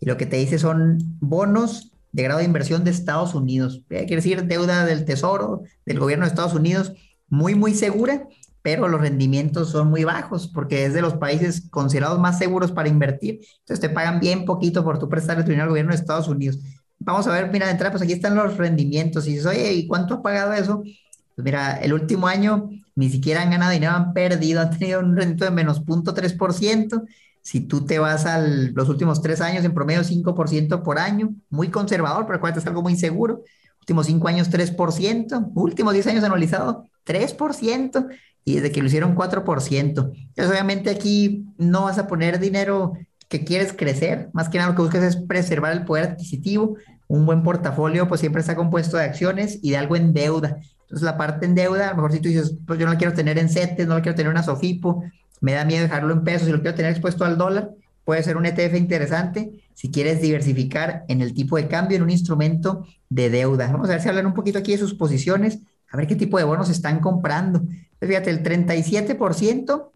[0.00, 3.82] y lo que te dice son bonos de grado de inversión de Estados Unidos.
[3.90, 6.92] Eh, quiere decir deuda del Tesoro, del gobierno de Estados Unidos,
[7.28, 8.26] muy, muy segura,
[8.62, 12.88] pero los rendimientos son muy bajos porque es de los países considerados más seguros para
[12.88, 13.40] invertir.
[13.60, 16.58] Entonces te pagan bien poquito por tu prestarle tu dinero al gobierno de Estados Unidos.
[16.98, 19.26] Vamos a ver, mira, de entrada, pues aquí están los rendimientos.
[19.26, 20.82] Y dices, oye, ¿y cuánto ha pagado eso?
[20.82, 25.16] Pues mira, el último año ni siquiera han ganado dinero, han perdido, han tenido un
[25.16, 27.06] rendimiento de menos 0.3%.
[27.48, 31.68] Si tú te vas a los últimos tres años, en promedio 5% por año, muy
[31.68, 33.42] conservador, pero acuérdate, es algo muy seguro.
[33.80, 35.52] Últimos cinco años, 3%.
[35.54, 38.06] Últimos 10 años anualizado, 3%.
[38.44, 39.72] Y desde que lo hicieron, 4%.
[39.78, 42.92] Entonces, obviamente aquí no vas a poner dinero
[43.28, 44.28] que quieres crecer.
[44.34, 46.76] Más que nada lo que buscas es preservar el poder adquisitivo.
[47.06, 50.58] Un buen portafolio, pues siempre está compuesto de acciones y de algo en deuda.
[50.82, 52.98] Entonces, la parte en deuda, a lo mejor si tú dices, pues yo no la
[52.98, 55.02] quiero tener en CETES, no la quiero tener en una SOFIPO,
[55.40, 57.70] me da miedo dejarlo en pesos, si lo quiero tener expuesto al dólar,
[58.04, 62.10] puede ser un ETF interesante si quieres diversificar en el tipo de cambio en un
[62.10, 63.70] instrumento de deuda.
[63.70, 66.38] Vamos a ver si hablan un poquito aquí de sus posiciones, a ver qué tipo
[66.38, 67.62] de bonos están comprando.
[67.98, 69.90] Pues fíjate, el 37%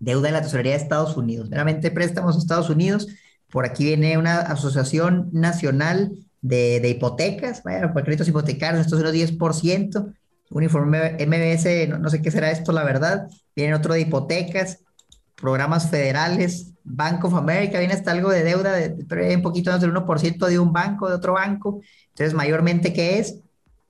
[0.00, 3.06] deuda de la tesorería de Estados Unidos, meramente préstamos a Estados Unidos.
[3.50, 9.14] Por aquí viene una asociación nacional de, hipotecas, bueno, por créditos hipotecarios, estos son los
[9.14, 10.14] 10%,
[10.50, 13.28] un informe MBS, no, sé qué será esto, la verdad.
[13.54, 14.80] Viene otro de hipotecas,
[15.36, 19.80] programas federales, Bank of America, viene hasta algo de deuda, de, hay un poquito más
[19.80, 21.80] del 1% de un banco, de otro banco.
[22.08, 23.38] Entonces, mayormente, ¿qué es?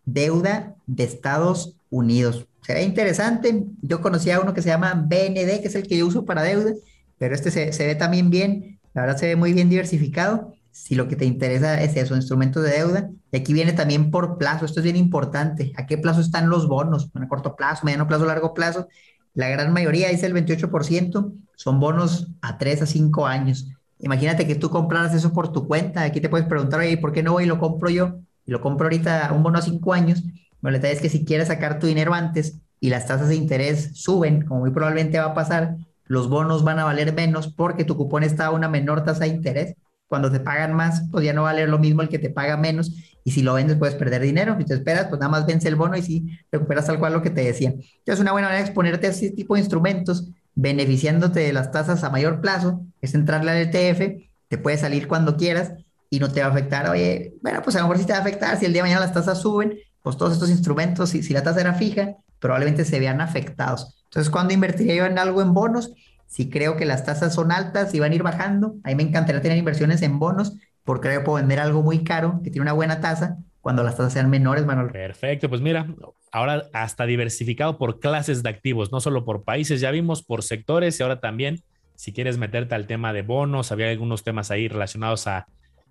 [0.04, 2.46] Deuda de Estados Unidos.
[2.62, 3.64] se ve interesante.
[3.80, 6.72] Yo conocía uno que se llama BND, que es el que yo uso para deuda,
[7.18, 10.54] pero este se, se ve también bien, la verdad se ve muy bien diversificado.
[10.72, 13.10] Si lo que te interesa es eso, instrumentos de deuda.
[13.32, 15.72] Y aquí viene también por plazo, esto es bien importante.
[15.76, 17.10] ¿A qué plazo están los bonos?
[17.14, 18.88] ¿A corto plazo, mediano plazo, largo plazo?
[19.34, 23.68] La gran mayoría, dice el 28%, son bonos a 3 a 5 años.
[24.00, 26.02] Imagínate que tú compraras eso por tu cuenta.
[26.02, 28.16] Aquí te puedes preguntar, oye, ¿por qué no voy y lo compro yo?
[28.46, 30.22] Y lo compro ahorita un bono a 5 años.
[30.60, 33.90] Bueno, la es que si quieres sacar tu dinero antes y las tasas de interés
[33.94, 37.96] suben, como muy probablemente va a pasar, los bonos van a valer menos porque tu
[37.96, 39.76] cupón está a una menor tasa de interés.
[40.10, 42.30] Cuando te pagan más, pues ya no va a valer lo mismo el que te
[42.30, 42.92] paga menos.
[43.22, 44.56] Y si lo vendes, puedes perder dinero.
[44.58, 47.22] Si te esperas, pues nada más vence el bono y si recuperas tal cual lo
[47.22, 47.70] que te decía.
[47.70, 52.02] Entonces, una buena manera de exponerte a ese tipo de instrumentos, beneficiándote de las tasas
[52.02, 55.74] a mayor plazo, es entrarle al ETF, te puede salir cuando quieras
[56.10, 56.90] y no te va a afectar.
[56.90, 58.88] Oye, bueno, pues a lo mejor sí te va a afectar si el día de
[58.88, 62.84] mañana las tasas suben, pues todos estos instrumentos, si, si la tasa era fija, probablemente
[62.84, 64.02] se vean afectados.
[64.06, 65.92] Entonces, ¿cuándo invertiría yo en algo en bonos?
[66.30, 69.02] Si creo que las tasas son altas y van a ir bajando, a mí me
[69.02, 72.62] encantaría tener inversiones en bonos porque creo que puedo vender algo muy caro que tiene
[72.62, 74.92] una buena tasa cuando las tasas sean menores, Manuel.
[74.92, 75.92] Perfecto, pues mira,
[76.30, 81.00] ahora hasta diversificado por clases de activos, no solo por países, ya vimos por sectores
[81.00, 81.64] y ahora también,
[81.96, 85.48] si quieres meterte al tema de bonos, había algunos temas ahí relacionados a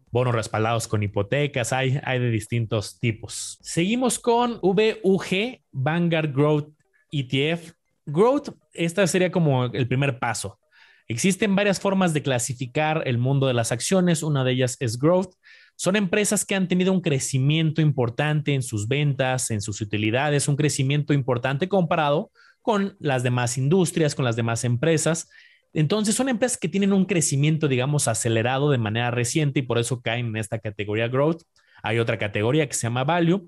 [0.10, 3.60] bonos respaldados con hipotecas, hay, hay de distintos tipos.
[3.62, 6.69] Seguimos con VUG, Vanguard Growth
[7.12, 7.73] ETF.
[8.12, 10.60] Growth, esta sería como el primer paso.
[11.08, 14.22] Existen varias formas de clasificar el mundo de las acciones.
[14.22, 15.34] Una de ellas es growth.
[15.76, 20.56] Son empresas que han tenido un crecimiento importante en sus ventas, en sus utilidades, un
[20.56, 25.30] crecimiento importante comparado con las demás industrias, con las demás empresas.
[25.74, 30.02] Entonces son empresas que tienen un crecimiento, digamos, acelerado de manera reciente y por eso
[30.02, 31.41] caen en esta categoría growth.
[31.82, 33.48] Hay otra categoría que se llama value,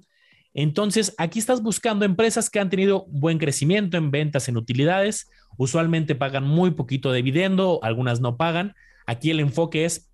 [0.54, 5.30] entonces, aquí estás buscando empresas que han tenido buen crecimiento en ventas, en utilidades.
[5.58, 8.76] Usualmente pagan muy poquito de dividendo, algunas no pagan.
[9.06, 10.10] Aquí el enfoque es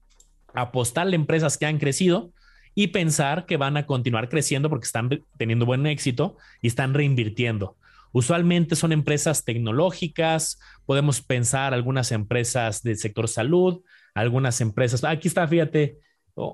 [0.54, 2.32] apostarle a empresas que han crecido
[2.76, 7.76] y pensar que van a continuar creciendo porque están teniendo buen éxito y están reinvirtiendo.
[8.12, 13.82] Usualmente son empresas tecnológicas, podemos pensar algunas empresas del sector salud,
[14.14, 15.98] algunas empresas, aquí está, fíjate,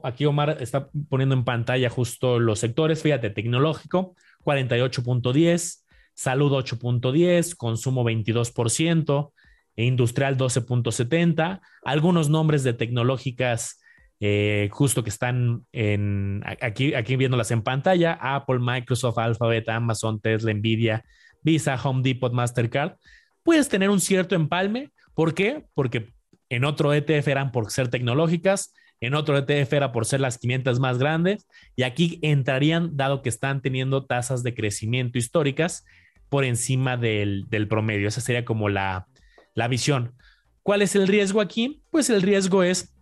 [0.03, 3.01] Aquí Omar está poniendo en pantalla justo los sectores.
[3.01, 9.31] Fíjate, tecnológico 48.10, salud 8.10, consumo 22%,
[9.75, 11.59] e industrial 12.70.
[11.83, 13.79] Algunos nombres de tecnológicas
[14.19, 20.53] eh, justo que están en, aquí, aquí viéndolas en pantalla, Apple, Microsoft, Alphabet, Amazon, Tesla,
[20.53, 21.03] Nvidia,
[21.41, 22.95] Visa, Home Depot, Mastercard,
[23.43, 24.91] puedes tener un cierto empalme.
[25.13, 25.65] ¿Por qué?
[25.73, 26.13] Porque
[26.47, 30.79] en otro ETF eran por ser tecnológicas, en otro ETF era por ser las 500
[30.79, 35.85] más grandes y aquí entrarían dado que están teniendo tasas de crecimiento históricas
[36.29, 38.07] por encima del, promedio.
[38.07, 39.07] Esa sería como la,
[39.55, 40.15] la visión.
[40.63, 41.83] ¿Cuál es el riesgo aquí?
[41.89, 42.95] Pues el riesgo es,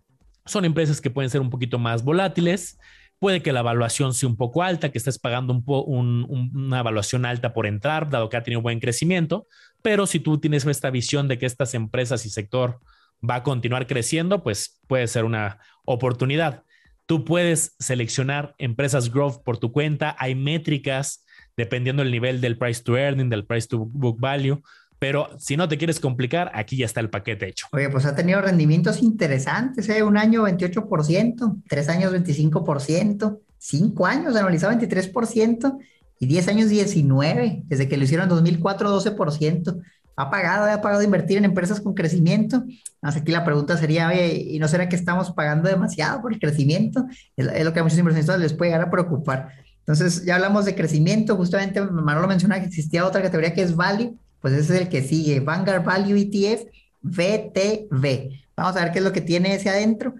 [0.44, 2.78] son empresas que pueden ser un poquito más volátiles,
[3.20, 7.54] puede que la evaluación sea un poco alta, que estés pagando un una evaluación alta
[7.54, 9.46] por entrar, dado que ha tenido buen crecimiento,
[9.80, 12.80] pero si tú tienes esta visión de que estas empresas y sector
[13.28, 16.64] va a continuar creciendo, pues puede ser una oportunidad.
[17.06, 20.16] Tú puedes seleccionar empresas growth por tu cuenta.
[20.18, 21.24] Hay métricas
[21.56, 24.62] dependiendo del nivel del price to earning, del price to book value.
[24.98, 27.66] Pero si no te quieres complicar, aquí ya está el paquete hecho.
[27.72, 30.02] Oye, pues ha tenido rendimientos interesantes, ¿eh?
[30.04, 35.78] Un año 28%, tres años 25%, cinco años anualizado 23%
[36.20, 39.82] y 10 años 19%, desde que lo hicieron en 2004 12%
[40.22, 42.64] ha pagado, ha pagado invertir en empresas con crecimiento.
[43.00, 46.38] Así aquí la pregunta sería, oye, ¿y no será que estamos pagando demasiado por el
[46.38, 47.06] crecimiento?
[47.36, 49.48] Es, lo que a muchos inversionistas les puede llegar a preocupar.
[49.80, 54.16] Entonces, ya hablamos de crecimiento, justamente Manolo mencionaba que existía otra categoría que es Value,
[54.40, 56.64] pues ese es el que sigue, Vanguard Value ETF,
[57.02, 58.30] VTV.
[58.56, 60.14] Vamos a ver qué es lo que tiene ese adentro.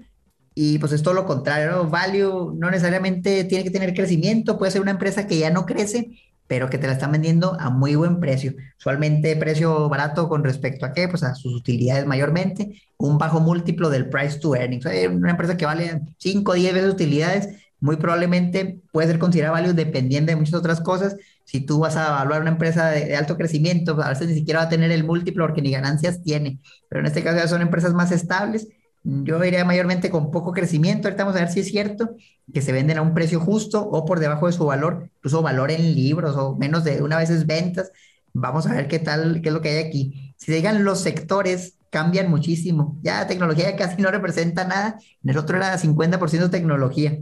[0.55, 4.83] Y pues es todo lo contrario, Value no necesariamente tiene que tener crecimiento, puede ser
[4.83, 6.11] una empresa que ya no crece,
[6.53, 8.53] pero que te la están vendiendo a muy buen precio.
[8.79, 13.89] Usualmente precio barato con respecto a qué, pues a sus utilidades mayormente, un bajo múltiplo
[13.89, 14.85] del price to earnings.
[14.85, 17.49] Una empresa que vale 5 o 10 veces utilidades,
[17.81, 21.17] muy probablemente puede ser considerada value dependiendo de muchas otras cosas.
[21.45, 24.67] Si tú vas a evaluar una empresa de, alto crecimiento, a veces ni siquiera va
[24.67, 26.61] a tener el múltiplo porque ni ganancias tiene,
[26.91, 28.69] pero en este caso ya son empresas más estables
[29.05, 31.09] yo iría mayormente con poco crecimiento.
[31.09, 32.17] Ahorita vamos a ver si es cierto
[32.53, 35.71] que se venden a un precio justo o por debajo de su valor, incluso valor
[35.71, 37.91] en libros o menos de una vez ventas.
[38.33, 40.35] Vamos a ver qué tal, qué es lo que hay aquí.
[40.37, 42.99] Si digan los sectores cambian muchísimo.
[43.03, 44.99] Ya tecnología casi no representa nada.
[45.23, 47.19] En el otro era 50% tecnología.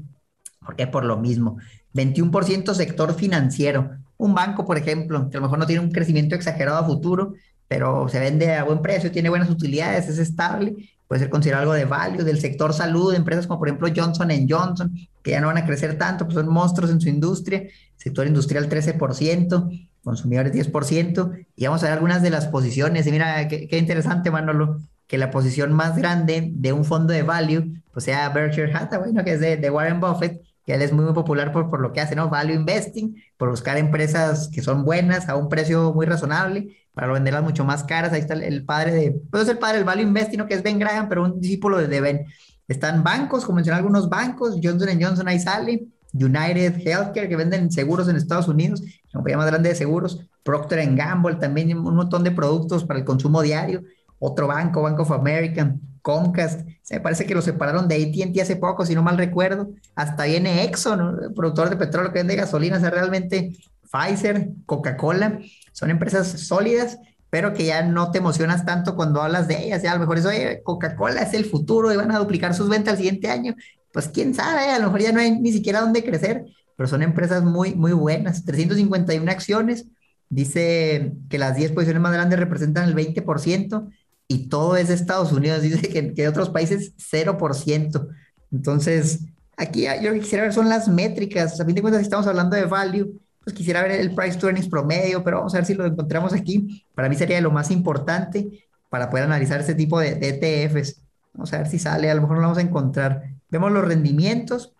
[0.64, 0.87] ¿Por qué?
[0.87, 1.59] Por lo mismo.
[1.95, 3.90] 21% sector financiero.
[4.16, 7.35] un banco, por ejemplo, que a lo mejor no tiene un crecimiento exagerado a futuro,
[7.66, 10.77] pero se vende a buen precio, tiene buenas utilidades, es estable,
[11.11, 14.94] puede ser considerado algo de value, del sector salud, empresas como por ejemplo Johnson Johnson,
[15.25, 17.64] que ya no van a crecer tanto, pues son monstruos en su industria,
[17.96, 23.49] sector industrial 13%, consumidores 10%, y vamos a ver algunas de las posiciones, y mira,
[23.49, 28.05] qué, qué interesante, Manolo, que la posición más grande de un fondo de value, pues
[28.05, 29.25] sea Berkshire Hathaway, ¿no?
[29.25, 31.92] que es de, de Warren Buffett, que él es muy, muy popular por, por lo
[31.92, 32.29] que hace, ¿no?
[32.29, 37.42] Value Investing, por buscar empresas que son buenas a un precio muy razonable, para venderlas
[37.42, 38.12] mucho más caras.
[38.12, 40.79] Ahí está el, padre de, pues es el padre del Value Investing, que es Ben
[40.79, 42.26] Graham, pero un discípulo de Ben.
[42.68, 48.09] Están bancos, como mencioné algunos bancos, Johnson Johnson ahí sale, United Healthcare, que venden seguros
[48.09, 52.31] en Estados Unidos, la compañía más grande de seguros, Procter Gamble, también un montón de
[52.31, 53.83] productos para el consumo diario,
[54.18, 58.57] otro banco, Bank of America, Comcast, se me parece que lo separaron de AT&T hace
[58.57, 62.81] poco, si no mal recuerdo, hasta viene Exxon, productor de petróleo que vende gasolina, o
[62.81, 63.53] sea, realmente
[63.90, 65.40] Pfizer, Coca-Cola,
[65.73, 66.99] son empresas sólidas,
[67.31, 70.19] pero que ya no te emocionas tanto cuando hablas de ellas, ya a lo mejor
[70.19, 70.31] eso,
[70.65, 73.55] Coca-Cola es el futuro y van a duplicar sus ventas el siguiente año,
[73.93, 76.45] pues quién sabe, a lo mejor ya no hay ni siquiera dónde crecer,
[76.77, 79.87] pero son empresas muy, muy buenas, 351 acciones,
[80.29, 83.91] dice que las 10 posiciones más grandes representan el 20%,
[84.27, 88.09] y todo es de Estados Unidos, dice que, que de otros países 0%.
[88.53, 92.57] Entonces, aquí yo quisiera ver son las métricas, a fin de cuentas, si estamos hablando
[92.57, 95.75] de value, pues quisiera ver el price to earnings promedio, pero vamos a ver si
[95.75, 96.85] lo encontramos aquí.
[96.95, 101.03] Para mí sería lo más importante para poder analizar este tipo de, ETFs.
[101.35, 103.25] Vamos a ver si sale, a lo mejor lo vamos a encontrar.
[103.51, 104.73] Vemos los rendimientos,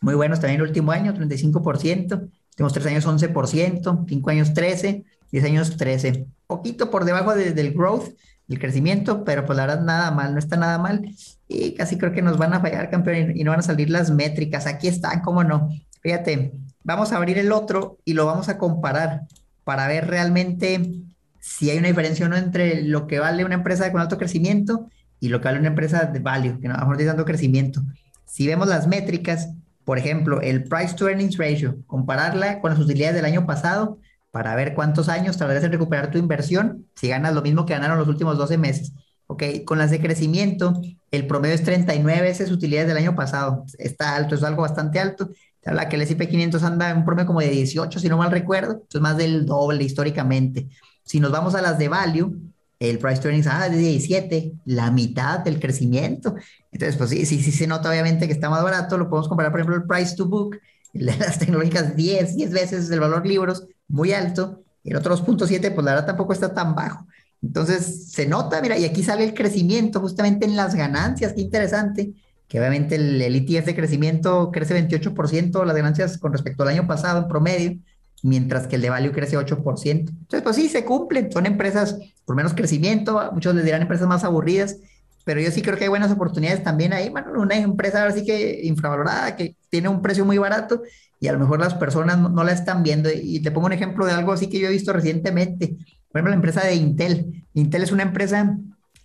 [0.00, 5.44] muy buenos también el último año, 35%, tenemos 3 años 11%, 5 años 13, 10
[5.44, 6.26] años 13.
[6.46, 8.14] Poquito por debajo del growth,
[8.48, 11.10] el crecimiento, pero pues la verdad nada mal, no está nada mal.
[11.48, 14.10] Y casi creo que nos van a fallar, campeón, y, no van a salir las
[14.10, 14.66] métricas.
[14.66, 15.68] Aquí están, cómo no.
[16.00, 16.52] Fíjate,
[16.86, 19.22] vamos a abrir el otro y lo vamos a comparar
[19.64, 21.02] para ver realmente
[21.40, 24.88] si hay una diferencia o no entre lo que vale una empresa con alto crecimiento
[25.18, 27.82] y lo que vale una empresa de value, que no a lo tanto crecimiento.
[28.24, 29.50] Si vemos las métricas,
[29.84, 33.98] por ejemplo, el price to earnings ratio, compararla con las utilidades del año pasado,
[34.30, 37.98] para ver cuántos años tardarías en recuperar tu inversión si ganas lo mismo que ganaron
[37.98, 38.92] los últimos 12 meses.
[39.28, 43.64] Ok, con las de crecimiento, el promedio es 39 veces utilidades del año pasado.
[43.78, 45.30] Está alto, es algo bastante alto.
[45.66, 48.30] Habla que el S&P 500 anda en un promedio como de 18, si no mal
[48.30, 48.84] recuerdo.
[48.92, 50.68] es más del doble históricamente.
[51.04, 52.36] Si nos vamos a las de value,
[52.78, 56.34] el price to earnings ah, de 17, la mitad del crecimiento.
[56.70, 58.96] Entonces, pues sí, sí, sí se nota obviamente que está más barato.
[58.98, 60.58] Lo podemos comparar, por ejemplo, el price to book,
[60.92, 65.92] las tecnológicas 10, 10 veces el valor libros muy alto, el otro 2.7, pues la
[65.92, 67.06] verdad tampoco está tan bajo.
[67.42, 72.12] Entonces se nota, mira, y aquí sale el crecimiento justamente en las ganancias, qué interesante,
[72.48, 76.86] que obviamente el, el ETF de crecimiento crece 28%, las ganancias con respecto al año
[76.86, 77.78] pasado en promedio,
[78.22, 79.86] mientras que el de value crece 8%.
[79.86, 84.24] Entonces, pues sí, se cumplen, son empresas por menos crecimiento, muchos les dirán empresas más
[84.24, 84.78] aburridas,
[85.24, 88.24] pero yo sí creo que hay buenas oportunidades también ahí, bueno, una empresa ahora sí
[88.24, 90.82] que infravalorada, que tiene un precio muy barato
[91.18, 93.08] y a lo mejor las personas no, la están viendo.
[93.12, 95.76] Y te pongo un ejemplo de algo así que yo he visto recientemente.
[96.10, 97.44] Por ejemplo, la empresa de Intel.
[97.54, 98.56] Intel es una empresa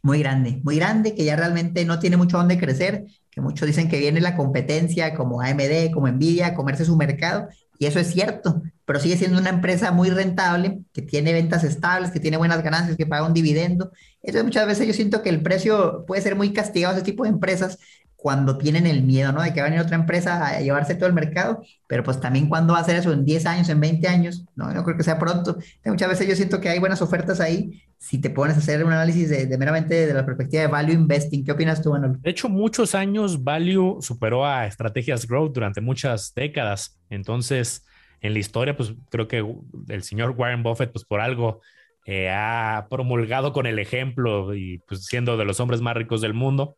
[0.03, 3.89] muy grande, muy grande, que ya realmente no tiene mucho donde crecer, que muchos dicen
[3.89, 7.47] que viene la competencia como AMD, como Nvidia, a comerse su mercado,
[7.79, 12.11] y eso es cierto, pero sigue siendo una empresa muy rentable, que tiene ventas estables,
[12.11, 13.91] que tiene buenas ganancias, que paga un dividendo.
[14.21, 17.23] Entonces muchas veces yo siento que el precio puede ser muy castigado a ese tipo
[17.23, 17.79] de empresas,
[18.21, 19.41] cuando tienen el miedo, ¿no?
[19.41, 22.47] De que va a venir otra empresa a llevarse todo el mercado, pero pues también
[22.47, 25.03] cuando va a hacer eso en 10 años, en 20 años, no, no creo que
[25.03, 25.57] sea pronto.
[25.83, 28.91] Muchas veces yo siento que hay buenas ofertas ahí si te pones a hacer un
[28.91, 31.43] análisis de, meramente de la perspectiva de value investing.
[31.43, 32.21] ¿Qué opinas tú, Manuel?
[32.21, 36.99] De hecho, muchos años value superó a estrategias growth durante muchas décadas.
[37.09, 37.83] Entonces,
[38.21, 39.43] en la historia, pues creo que
[39.87, 41.61] el señor Warren Buffett, pues por algo
[42.05, 46.35] eh, ha promulgado con el ejemplo y pues siendo de los hombres más ricos del
[46.35, 46.75] mundo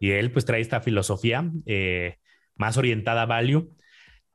[0.00, 2.16] y él pues trae esta filosofía eh,
[2.56, 3.70] más orientada a value.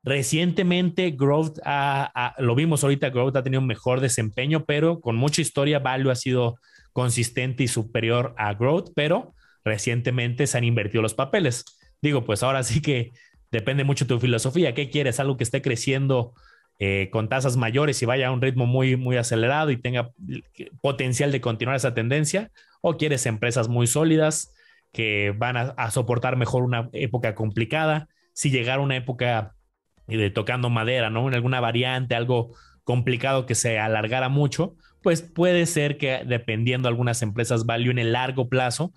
[0.04, 1.60] Recientemente Growth,
[2.39, 6.15] lo vimos ahorita, Growth ha tenido un mejor desempeño, pero con mucha historia Value ha
[6.15, 6.56] sido
[6.91, 11.65] consistente y superior a Growth, pero recientemente se han invertido los papeles.
[12.02, 13.12] Digo, pues ahora sí que
[13.52, 14.73] depende mucho de tu filosofía.
[14.73, 15.19] ¿Qué quieres?
[15.19, 16.33] Algo que esté creciendo
[16.79, 20.10] eh, con tasas mayores y vaya a un ritmo muy, muy acelerado y tenga
[20.81, 22.50] potencial de continuar esa tendencia,
[22.81, 24.52] o quieres empresas muy sólidas
[24.92, 28.08] que van a, soportar mejor una época complicada.
[28.33, 29.56] Si llegara una época
[30.08, 31.27] de tocando madera, ¿no?
[31.27, 36.92] En alguna variante, algo complicado que se alargara mucho, pues puede ser que dependiendo de
[36.92, 38.94] algunas empresas value en el largo plazo,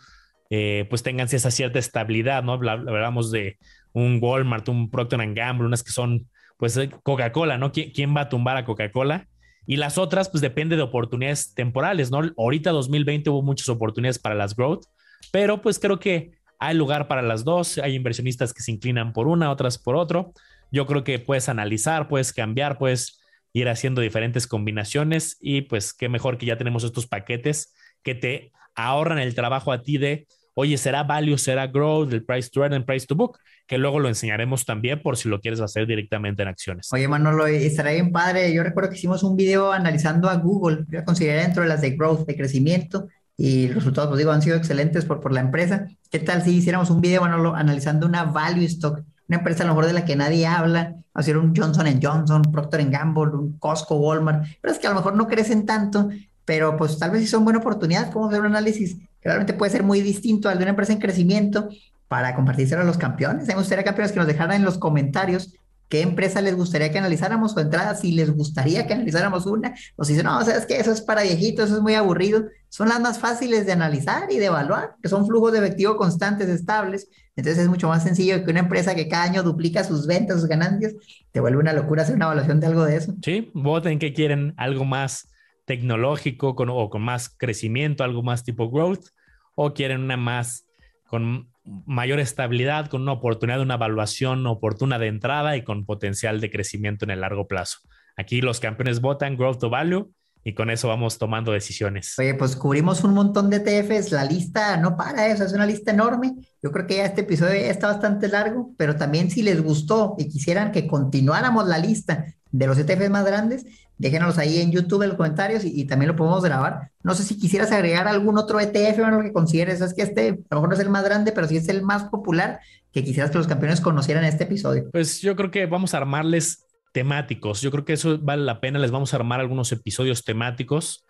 [0.50, 2.52] eh, pues tengan esa cierta estabilidad, ¿no?
[2.52, 3.58] Hablamos de
[3.92, 6.28] un Walmart, un Procter Gamble, unas que son
[6.58, 7.72] pues eh, Coca-Cola, ¿no?
[7.72, 9.28] ¿Quién, va a tumbar a Coca-Cola?
[9.66, 12.20] Y las otras, pues depende de oportunidades temporales, ¿no?
[12.36, 14.84] Ahorita 2020 hubo muchas oportunidades para las growth,
[15.32, 17.78] pero pues creo que hay lugar para las dos.
[17.78, 20.32] Hay inversionistas que se inclinan por una, otras por otro.
[20.70, 23.20] Yo creo que puedes analizar, puedes cambiar, puedes
[23.52, 27.72] ir haciendo diferentes combinaciones y pues qué mejor que ya tenemos estos paquetes
[28.02, 32.50] que te ahorran el trabajo a ti de, oye, será value, será growth, el price
[32.50, 35.60] to earn, el price to book, que luego lo enseñaremos también por si lo quieres
[35.60, 36.92] hacer directamente en acciones.
[36.92, 38.52] Oye, Manolo, estará bien padre.
[38.52, 41.90] Yo recuerdo que hicimos un video analizando a Google, yo consideré dentro de las de
[41.90, 45.88] growth, de crecimiento, y los resultados, pues digo, han sido excelentes por, por la empresa.
[46.10, 49.02] ¿Qué tal si hiciéramos un video, Manolo, analizando una value stock?
[49.28, 52.88] Una empresa a lo mejor de la que nadie habla, hacer un Johnson Johnson, Procter
[52.90, 56.10] Gamble, un Costco, Walmart, pero es que a lo mejor no crecen tanto,
[56.44, 59.72] pero pues tal vez si son buena oportunidad, podemos hacer un análisis que realmente puede
[59.72, 61.70] ser muy distinto al de una empresa en crecimiento
[62.06, 63.46] para compartírselo a los campeones.
[63.48, 65.54] Me gustaría, campeones, que nos dejaran en los comentarios
[65.94, 70.02] qué empresa les gustaría que analizáramos o entrada, si les gustaría que analizáramos una, o
[70.02, 72.46] si dicen, no, sabes que eso es para viejitos, eso es muy aburrido.
[72.68, 76.48] Son las más fáciles de analizar y de evaluar, que son flujos de efectivo constantes,
[76.48, 77.08] estables.
[77.36, 80.48] Entonces es mucho más sencillo que una empresa que cada año duplica sus ventas, sus
[80.48, 80.94] ganancias,
[81.30, 83.14] te vuelve una locura hacer una evaluación de algo de eso.
[83.22, 85.28] Sí, voten que quieren algo más
[85.64, 89.06] tecnológico con, o con más crecimiento, algo más tipo growth,
[89.54, 90.66] o quieren una más
[91.06, 96.40] con mayor estabilidad, con una oportunidad de una evaluación oportuna de entrada y con potencial
[96.40, 97.78] de crecimiento en el largo plazo.
[98.16, 100.10] Aquí los campeones votan growth to value
[100.44, 102.18] y con eso vamos tomando decisiones.
[102.18, 105.90] Oye, pues cubrimos un montón de ETFs, la lista no para eso, es una lista
[105.90, 106.34] enorme.
[106.62, 110.14] Yo creo que ya este episodio ya está bastante largo, pero también si les gustó
[110.18, 113.66] y quisieran que continuáramos la lista de los ETFs más grandes,
[113.98, 116.90] déjenos ahí en YouTube en los comentarios y, también lo podemos grabar.
[117.02, 120.28] No sé si quisieras agregar algún otro ETF o lo que consideres, es que este
[120.50, 122.60] a lo mejor no es el más grande, pero sí es el más popular
[122.92, 124.88] que quisieras que los campeones conocieran este episodio.
[124.92, 127.60] Pues yo creo que vamos a armarles temáticos.
[127.60, 128.78] Yo creo que eso vale la pena.
[128.78, 131.04] Les vamos a armar algunos episodios temáticos.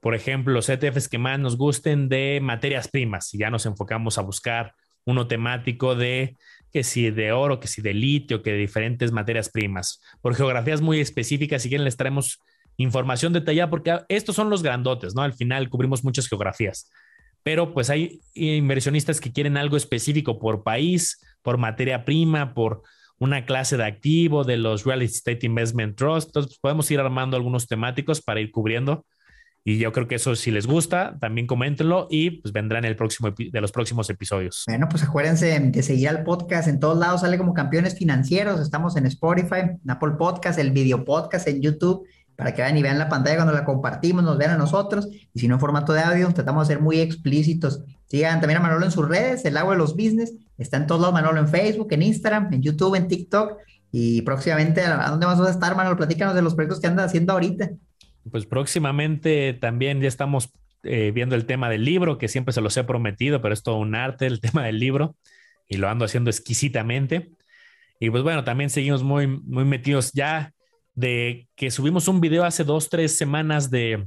[0.00, 3.32] Por ejemplo, los ETFs que más nos gusten de materias primas.
[3.34, 4.74] Y ya nos enfocamos a buscar
[5.04, 6.36] uno temático de
[6.76, 10.02] que si de oro, que si de litio, que de diferentes materias primas.
[10.20, 12.42] Por geografías muy específicas, si quieren les traemos
[12.76, 15.22] información detallada, porque estos son los grandotes, ¿no?
[15.22, 16.90] Al final cubrimos muchas geografías.
[17.42, 22.82] Pero pues hay inversionistas que quieren algo específico por país, por materia prima, por
[23.18, 26.28] una clase de activo de los Real Estate Investment Trust.
[26.28, 29.06] Entonces, pues, podemos ir armando algunos temáticos para ir cubriendo.
[29.68, 32.94] Y yo creo que eso, si les gusta, también coméntenlo y pues vendrá en el
[32.94, 34.62] próximo de los próximos episodios.
[34.68, 36.68] Bueno, pues acuérdense de seguir al podcast.
[36.68, 38.60] En todos lados sale como campeones financieros.
[38.60, 42.06] Estamos en Spotify, en Apple Podcast, el video podcast en YouTube,
[42.36, 45.08] para que vean y vean la pantalla cuando la compartimos, nos vean a nosotros.
[45.34, 47.82] Y si no en formato de audio, tratamos de ser muy explícitos.
[48.06, 50.32] Sigan también a Manolo en sus redes, el agua de los business.
[50.58, 53.54] Está en todos lados Manolo en Facebook, en Instagram, en YouTube, en TikTok.
[53.90, 55.96] Y próximamente, ¿a dónde vas a estar, Manolo?
[55.96, 57.70] Platícanos de los proyectos que andas haciendo ahorita.
[58.30, 60.50] Pues próximamente también ya estamos
[60.82, 63.76] eh, viendo el tema del libro, que siempre se los he prometido, pero es todo
[63.76, 65.16] un arte el tema del libro
[65.68, 67.30] y lo ando haciendo exquisitamente.
[67.98, 70.52] Y pues bueno, también seguimos muy, muy metidos ya
[70.94, 74.06] de que subimos un video hace dos, tres semanas de,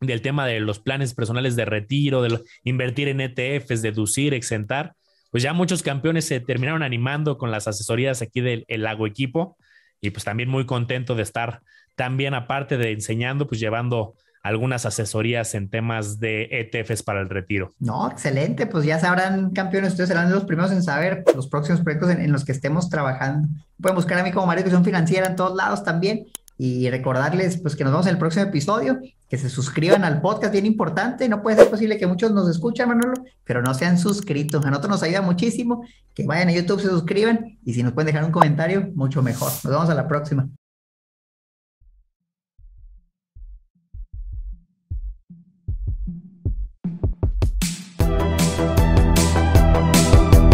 [0.00, 4.94] del tema de los planes personales de retiro, de invertir en ETFs, deducir, exentar.
[5.30, 9.56] Pues ya muchos campeones se terminaron animando con las asesorías aquí del Lago Equipo
[10.00, 11.62] y pues también muy contento de estar
[11.96, 14.14] también aparte de enseñando, pues llevando
[14.46, 17.74] algunas asesorías en temas de ETFs para el retiro.
[17.80, 22.10] No, excelente, pues ya sabrán campeones, ustedes serán los primeros en saber los próximos proyectos
[22.10, 23.48] en, los que estemos trabajando.
[23.80, 26.26] Pueden buscar a mí como Mario Educación Financiera en todos lados también
[26.56, 30.52] y recordarles pues que nos vemos en el próximo episodio, que se suscriban al podcast,
[30.52, 33.98] bien importante, no puede ser posible que muchos nos escuchen, Manolo, pero no se han
[33.98, 35.84] suscrito, a nosotros nos ayuda muchísimo,
[36.14, 39.50] que vayan a YouTube, se suscriban y si nos pueden dejar un comentario, mucho mejor.
[39.64, 40.48] Nos vemos a la próxima.